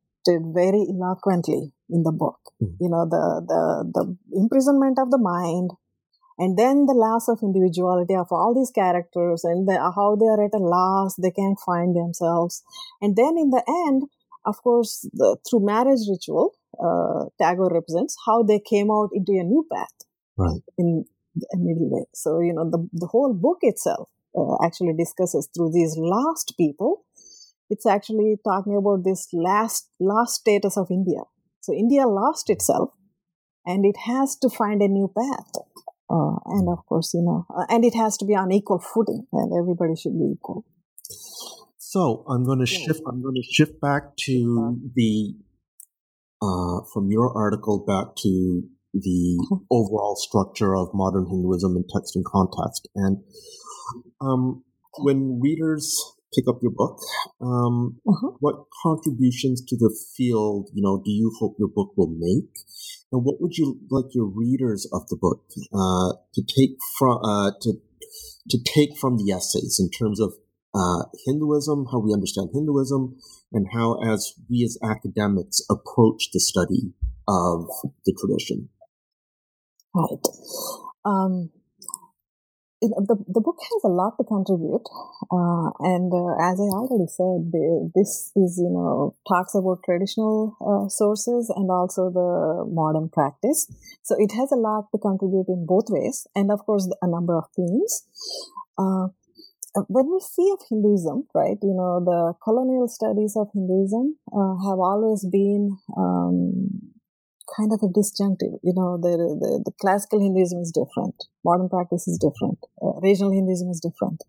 very 0.54 0.86
eloquently 0.88 1.72
in 1.90 2.04
the 2.04 2.12
book. 2.12 2.40
Mm-hmm. 2.62 2.76
You 2.80 2.88
know, 2.88 3.04
the 3.04 3.44
the 3.46 3.92
the 3.92 4.16
imprisonment 4.32 4.98
of 4.98 5.10
the 5.10 5.18
mind, 5.18 5.72
and 6.38 6.58
then 6.58 6.86
the 6.86 6.94
loss 6.94 7.28
of 7.28 7.38
individuality 7.42 8.14
of 8.14 8.28
all 8.30 8.54
these 8.54 8.70
characters 8.70 9.44
and 9.44 9.68
the, 9.68 9.78
how 9.94 10.16
they 10.16 10.26
are 10.26 10.44
at 10.44 10.54
a 10.54 10.58
loss 10.62 11.14
they 11.16 11.30
can't 11.30 11.58
find 11.64 11.94
themselves 11.94 12.62
and 13.00 13.16
then 13.16 13.38
in 13.38 13.50
the 13.50 13.62
end 13.86 14.02
of 14.46 14.62
course 14.62 15.08
the, 15.12 15.36
through 15.48 15.64
marriage 15.64 16.00
ritual 16.10 16.52
uh, 16.82 17.24
tagore 17.40 17.72
represents 17.72 18.16
how 18.26 18.42
they 18.42 18.60
came 18.60 18.90
out 18.90 19.10
into 19.12 19.32
a 19.32 19.44
new 19.44 19.66
path. 19.72 19.88
Right. 20.36 20.60
in 20.76 21.04
a 21.52 21.56
middle 21.56 21.90
way. 21.90 22.06
So 22.12 22.40
you 22.40 22.52
know 22.52 22.68
the, 22.68 22.88
the 22.92 23.06
whole 23.06 23.32
book 23.34 23.58
itself 23.62 24.08
uh, 24.36 24.56
actually 24.64 24.94
discusses 24.98 25.48
through 25.54 25.70
these 25.72 25.96
last 25.96 26.54
people. 26.56 27.04
It's 27.70 27.86
actually 27.86 28.36
talking 28.44 28.76
about 28.76 29.04
this 29.04 29.28
last 29.32 29.88
last 30.00 30.34
status 30.40 30.76
of 30.76 30.88
india. 30.90 31.22
So 31.60 31.72
india 31.72 32.06
lost 32.06 32.50
itself 32.50 32.90
and 33.64 33.84
it 33.84 33.96
has 34.06 34.36
to 34.36 34.48
find 34.48 34.82
a 34.82 34.88
new 34.88 35.10
path. 35.16 35.52
Uh, 36.10 36.36
and 36.46 36.68
of 36.68 36.84
course, 36.86 37.14
you 37.14 37.22
know, 37.22 37.46
uh, 37.48 37.64
and 37.70 37.84
it 37.84 37.94
has 37.94 38.16
to 38.18 38.26
be 38.26 38.34
on 38.34 38.52
equal 38.52 38.78
footing, 38.78 39.26
and 39.32 39.52
everybody 39.58 39.96
should 39.96 40.12
be 40.18 40.34
equal. 40.34 40.64
So 41.94 42.24
I'm 42.28 42.44
going 42.44 42.58
to 42.58 42.66
shift. 42.66 43.02
I'm 43.06 43.22
going 43.22 43.36
to 43.36 43.48
shift 43.48 43.80
back 43.80 44.16
to 44.26 44.80
the 44.96 45.32
uh, 46.42 46.80
from 46.92 47.12
your 47.12 47.32
article 47.38 47.84
back 47.86 48.16
to 48.16 48.62
the 48.92 49.38
uh-huh. 49.40 49.60
overall 49.70 50.16
structure 50.16 50.74
of 50.74 50.88
modern 50.92 51.24
Hinduism 51.30 51.76
in 51.76 51.84
text 51.94 52.16
and 52.16 52.24
context. 52.24 52.88
And 52.96 53.18
um, 54.20 54.64
when 55.04 55.38
readers 55.40 56.02
pick 56.34 56.46
up 56.48 56.58
your 56.62 56.72
book, 56.74 56.98
um, 57.40 58.00
uh-huh. 58.08 58.38
what 58.40 58.56
contributions 58.82 59.64
to 59.64 59.76
the 59.76 59.96
field, 60.16 60.70
you 60.74 60.82
know, 60.82 61.00
do 61.04 61.12
you 61.12 61.30
hope 61.38 61.54
your 61.60 61.68
book 61.68 61.92
will 61.96 62.12
make? 62.18 62.50
And 63.12 63.24
what 63.24 63.40
would 63.40 63.56
you 63.56 63.78
like 63.88 64.06
your 64.10 64.26
readers 64.26 64.84
of 64.92 65.06
the 65.10 65.16
book 65.16 65.44
uh, 65.72 66.18
to 66.34 66.42
take 66.42 66.76
from 66.98 67.20
uh, 67.22 67.52
to 67.62 67.74
to 68.50 68.58
take 68.64 68.98
from 68.98 69.16
the 69.16 69.32
essays 69.32 69.78
in 69.78 69.90
terms 69.90 70.18
of 70.18 70.34
uh, 70.74 71.04
Hinduism, 71.26 71.86
how 71.90 72.00
we 72.00 72.12
understand 72.12 72.50
Hinduism, 72.52 73.16
and 73.52 73.66
how, 73.72 74.00
as 74.02 74.34
we 74.50 74.64
as 74.64 74.78
academics 74.82 75.62
approach 75.70 76.30
the 76.32 76.40
study 76.40 76.92
of 77.28 77.68
the 78.04 78.14
tradition? 78.18 78.68
Right. 79.94 80.18
Um, 81.04 81.50
the, 82.80 83.16
the 83.28 83.40
book 83.40 83.56
has 83.60 83.84
a 83.84 83.88
lot 83.88 84.14
to 84.18 84.24
contribute 84.24 84.84
uh, 85.32 85.70
and 85.80 86.12
uh, 86.12 86.36
as 86.36 86.60
i 86.60 86.68
already 86.68 87.08
said 87.08 87.48
this 87.94 88.32
is 88.36 88.60
you 88.60 88.68
know 88.68 89.14
talks 89.28 89.54
about 89.54 89.80
traditional 89.84 90.56
uh, 90.60 90.88
sources 90.88 91.52
and 91.54 91.70
also 91.70 92.10
the 92.10 92.64
modern 92.68 93.08
practice 93.08 93.70
so 94.02 94.14
it 94.18 94.32
has 94.32 94.52
a 94.52 94.56
lot 94.56 94.84
to 94.92 94.98
contribute 94.98 95.48
in 95.48 95.64
both 95.66 95.86
ways 95.88 96.26
and 96.34 96.50
of 96.50 96.60
course 96.66 96.88
a 97.00 97.08
number 97.08 97.36
of 97.36 97.44
themes 97.56 98.04
uh, 98.78 99.08
when 99.88 100.06
we 100.10 100.20
see 100.20 100.48
of 100.52 100.60
hinduism 100.68 101.26
right 101.34 101.58
you 101.62 101.74
know 101.74 102.00
the 102.04 102.34
colonial 102.42 102.88
studies 102.88 103.36
of 103.36 103.48
hinduism 103.54 104.16
uh, 104.32 104.54
have 104.66 104.78
always 104.78 105.26
been 105.26 105.76
um, 105.96 106.94
kind 107.56 107.72
of 107.72 107.80
a 107.82 107.92
disjunctive. 107.92 108.56
You 108.62 108.72
know, 108.74 108.96
the, 108.96 109.16
the, 109.16 109.62
the 109.66 109.72
classical 109.80 110.20
Hinduism 110.20 110.60
is 110.60 110.72
different, 110.72 111.14
modern 111.44 111.68
practice 111.68 112.08
is 112.08 112.18
different, 112.18 112.58
uh, 112.82 113.00
regional 113.00 113.32
Hinduism 113.32 113.70
is 113.70 113.80
different, 113.80 114.22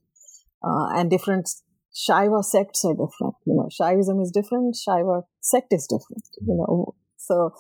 uh, 0.64 0.92
and 0.96 1.10
different 1.10 1.50
Shaiva 1.96 2.44
sects 2.44 2.84
are 2.84 2.94
different. 2.94 3.36
You 3.46 3.56
know, 3.56 3.70
Shaivism 3.72 4.22
is 4.22 4.32
different, 4.32 4.76
Shaiva 4.76 5.24
sect 5.40 5.72
is 5.72 5.88
different. 5.88 6.28
You 6.46 6.56
know, 6.56 6.96
so 7.18 7.54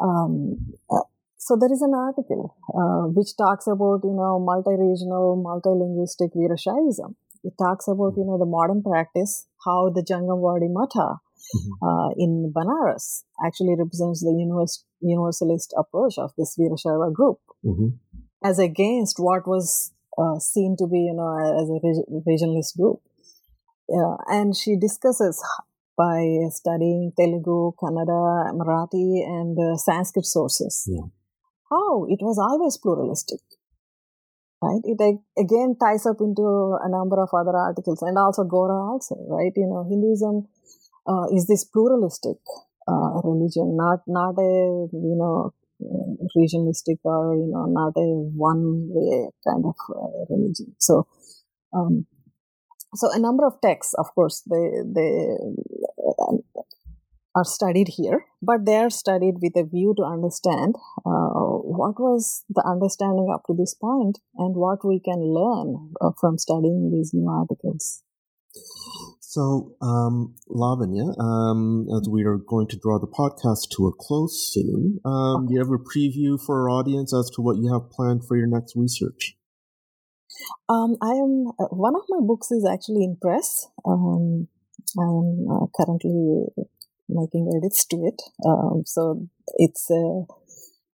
um, 0.00 0.74
uh, 0.90 1.04
so 1.38 1.56
there 1.56 1.72
is 1.72 1.82
an 1.82 1.92
article 1.94 2.56
uh, 2.74 3.08
which 3.12 3.36
talks 3.36 3.66
about 3.66 4.00
you 4.04 4.16
know 4.16 4.38
multi-regional, 4.40 5.36
multilinguistic 5.44 6.34
Veerashaivism. 6.34 7.14
It 7.44 7.54
talks 7.58 7.86
about 7.88 8.14
you 8.16 8.24
know 8.24 8.38
the 8.38 8.46
modern 8.46 8.82
practice, 8.82 9.46
how 9.64 9.90
the 9.90 10.02
Jangamwadi 10.02 10.72
Matha 10.72 11.20
mm-hmm. 11.20 11.86
uh, 11.86 12.10
in 12.16 12.52
Banaras 12.56 13.24
actually 13.44 13.76
represents 13.78 14.20
the 14.20 14.32
univers- 14.32 14.84
universalist 15.00 15.74
approach 15.76 16.18
of 16.18 16.32
this 16.38 16.56
Veerashaiva 16.58 17.12
group, 17.12 17.38
mm-hmm. 17.64 17.88
as 18.42 18.58
against 18.58 19.18
what 19.18 19.46
was 19.46 19.92
uh, 20.18 20.38
seen 20.38 20.76
to 20.78 20.86
be, 20.86 20.98
you 20.98 21.14
know, 21.14 21.30
as 21.60 21.68
a 21.68 21.78
regionalist 22.28 22.76
group. 22.76 23.00
Uh, 23.88 24.16
and 24.28 24.56
she 24.56 24.76
discusses 24.76 25.40
by 25.96 26.26
studying 26.50 27.12
Telugu, 27.16 27.72
Kannada, 27.80 28.52
Marathi, 28.52 29.22
and 29.24 29.56
uh, 29.58 29.76
Sanskrit 29.76 30.26
sources 30.26 30.84
yeah. 30.88 31.06
How 31.70 32.04
it 32.08 32.20
was 32.20 32.38
always 32.38 32.76
pluralistic. 32.76 33.40
Right, 34.62 34.80
it 34.84 34.98
again 35.38 35.76
ties 35.78 36.06
up 36.06 36.16
into 36.20 36.78
a 36.82 36.88
number 36.88 37.20
of 37.20 37.28
other 37.34 37.54
articles, 37.54 38.00
and 38.00 38.16
also 38.16 38.42
Gora 38.44 38.74
also, 38.90 39.14
right? 39.28 39.52
You 39.54 39.66
know, 39.66 39.84
Hinduism 39.88 40.48
uh, 41.06 41.26
is 41.30 41.46
this 41.46 41.64
pluralistic 41.64 42.38
uh, 42.88 43.20
religion, 43.22 43.76
not 43.76 44.00
not 44.06 44.34
a 44.38 44.88
you 44.92 45.16
know 45.20 45.52
regionalistic 46.36 46.98
or 47.04 47.36
you 47.36 47.50
know 47.52 47.66
not 47.66 47.92
a 47.96 48.08
one 48.36 48.88
way 48.90 49.28
kind 49.46 49.64
of 49.64 49.76
uh, 49.90 50.24
religion. 50.30 50.74
So, 50.78 51.06
um, 51.72 52.06
so 52.94 53.10
a 53.12 53.18
number 53.18 53.46
of 53.46 53.60
texts, 53.60 53.94
of 53.94 54.14
course, 54.14 54.42
they 54.48 54.82
they 54.94 55.36
are 57.36 57.44
studied 57.44 57.88
here, 57.96 58.24
but 58.40 58.64
they 58.64 58.76
are 58.76 58.90
studied 58.90 59.36
with 59.42 59.54
a 59.56 59.64
view 59.64 59.94
to 59.98 60.02
understand 60.02 60.74
uh, 61.04 61.28
what 61.76 62.00
was 62.00 62.44
the 62.48 62.64
understanding 62.66 63.28
up 63.32 63.42
to 63.46 63.54
this 63.54 63.74
point 63.74 64.18
and 64.38 64.56
what 64.56 64.84
we 64.84 64.98
can 64.98 65.20
learn 65.20 65.92
uh, 66.00 66.10
from 66.18 66.38
studying 66.38 66.90
these 66.90 67.12
new 67.12 67.28
articles. 67.28 68.02
So, 69.20 69.76
um, 69.82 70.34
Lavanya, 70.48 71.12
um, 71.20 71.86
as 72.00 72.08
we 72.08 72.24
are 72.24 72.38
going 72.38 72.68
to 72.68 72.78
draw 72.78 72.98
the 72.98 73.06
podcast 73.06 73.68
to 73.76 73.86
a 73.86 73.92
close 73.92 74.50
soon, 74.50 74.98
um, 75.04 75.12
okay. 75.12 75.46
do 75.48 75.54
you 75.54 75.58
have 75.60 75.68
a 75.68 75.76
preview 75.76 76.40
for 76.40 76.62
our 76.62 76.70
audience 76.70 77.12
as 77.12 77.28
to 77.34 77.42
what 77.42 77.58
you 77.58 77.70
have 77.70 77.90
planned 77.90 78.24
for 78.26 78.38
your 78.38 78.46
next 78.46 78.74
research? 78.76 79.36
Um, 80.70 80.96
I 81.02 81.12
am 81.12 81.52
uh, 81.60 81.68
one 81.68 81.94
of 81.96 82.02
my 82.08 82.20
books 82.22 82.50
is 82.50 82.66
actually 82.66 83.04
in 83.04 83.18
press. 83.20 83.68
Um, 83.84 84.48
I'm 84.98 85.46
uh, 85.50 85.66
currently 85.76 86.46
making 87.08 87.50
edits 87.56 87.86
to 87.86 87.96
it. 88.06 88.20
Um, 88.44 88.82
so 88.86 89.28
it's 89.56 89.90
uh, 89.90 90.24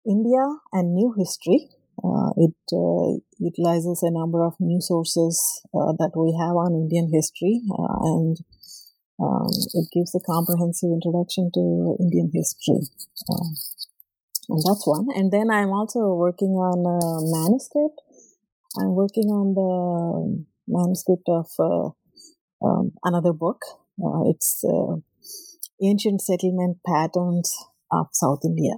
India 0.06 0.44
and 0.72 0.94
New 0.94 1.14
History 1.16 1.70
Uh, 2.02 2.32
it 2.36 2.56
uh, 2.72 3.20
utilizes 3.38 4.02
a 4.02 4.11
number 4.11 4.44
of 4.44 4.54
new 4.58 4.80
sources 4.80 5.36
uh, 5.74 5.92
that 6.00 6.12
we 6.16 6.32
have 6.32 6.56
on 6.56 6.72
Indian 6.72 7.11
history, 7.12 7.61
uh, 7.68 7.96
and 8.16 8.36
um, 9.20 9.50
it 9.74 9.86
gives 9.92 10.14
a 10.14 10.20
comprehensive 10.20 10.88
introduction 10.88 11.50
to 11.52 11.96
Indian 12.00 12.30
history. 12.32 12.80
Um, 13.28 13.52
and 14.48 14.62
that's 14.64 14.86
one. 14.86 15.08
And 15.14 15.30
then 15.30 15.50
I'm 15.50 15.70
also 15.70 16.14
working 16.14 16.56
on 16.56 16.78
a 16.88 17.20
manuscript. 17.36 18.00
I'm 18.80 18.94
working 18.94 19.28
on 19.28 19.52
the 19.52 20.44
manuscript 20.66 21.28
of 21.28 21.48
uh, 21.58 21.88
um, 22.64 22.92
another 23.04 23.32
book. 23.32 23.61
it's 24.24 24.64
Ancient 25.83 26.20
Settlement 26.20 26.78
Patterns 26.87 27.55
of 27.91 28.09
South 28.12 28.41
India. 28.45 28.74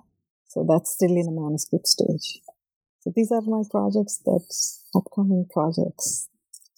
So 0.48 0.66
that's 0.68 0.92
still 0.92 1.16
in 1.16 1.26
a 1.28 1.32
manuscript 1.32 1.86
stage. 1.86 2.40
So 3.00 3.12
these 3.14 3.32
are 3.32 3.42
my 3.42 3.62
projects, 3.70 4.20
that's 4.24 4.84
upcoming 4.94 5.46
projects. 5.52 6.28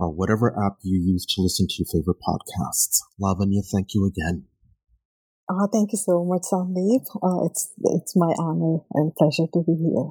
or 0.00 0.10
whatever 0.10 0.60
app 0.60 0.78
you 0.82 0.98
use 0.98 1.24
to 1.26 1.42
listen 1.42 1.68
to 1.68 1.76
your 1.78 1.86
favorite 1.86 2.18
podcasts. 2.26 3.02
Lavanya, 3.22 3.64
thank 3.64 3.94
you 3.94 4.04
again. 4.04 4.46
Uh, 5.48 5.66
thank 5.72 5.92
you 5.92 5.98
so 5.98 6.24
much, 6.24 6.42
Sandeep. 6.52 7.06
Uh, 7.22 7.46
it's 7.46 7.72
it's 7.84 8.14
my 8.14 8.32
honor 8.38 8.78
and 8.94 9.14
pleasure 9.14 9.46
to 9.52 9.64
be 9.66 9.74
here. 9.74 10.10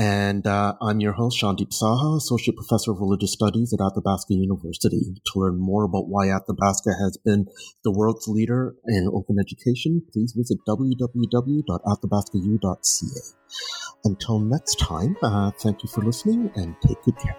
And 0.00 0.46
uh, 0.46 0.74
I'm 0.80 1.00
your 1.00 1.12
host, 1.12 1.42
Sandeep 1.42 1.78
Saha, 1.78 2.16
Associate 2.16 2.56
Professor 2.56 2.92
of 2.92 3.00
Religious 3.00 3.32
Studies 3.32 3.74
at 3.74 3.80
Athabasca 3.84 4.32
University. 4.32 5.14
To 5.32 5.40
learn 5.40 5.58
more 5.58 5.84
about 5.84 6.08
why 6.08 6.30
Athabasca 6.30 6.92
has 6.98 7.18
been 7.22 7.44
the 7.84 7.90
world's 7.90 8.26
leader 8.26 8.74
in 8.86 9.10
open 9.12 9.36
education, 9.38 10.00
please 10.10 10.32
visit 10.32 10.56
www.athabascau.ca. 10.66 13.20
Until 14.04 14.40
next 14.40 14.78
time, 14.78 15.18
uh, 15.22 15.50
thank 15.62 15.82
you 15.82 15.90
for 15.90 16.02
listening 16.02 16.50
and 16.54 16.74
take 16.80 17.02
good 17.02 17.18
care. 17.18 17.36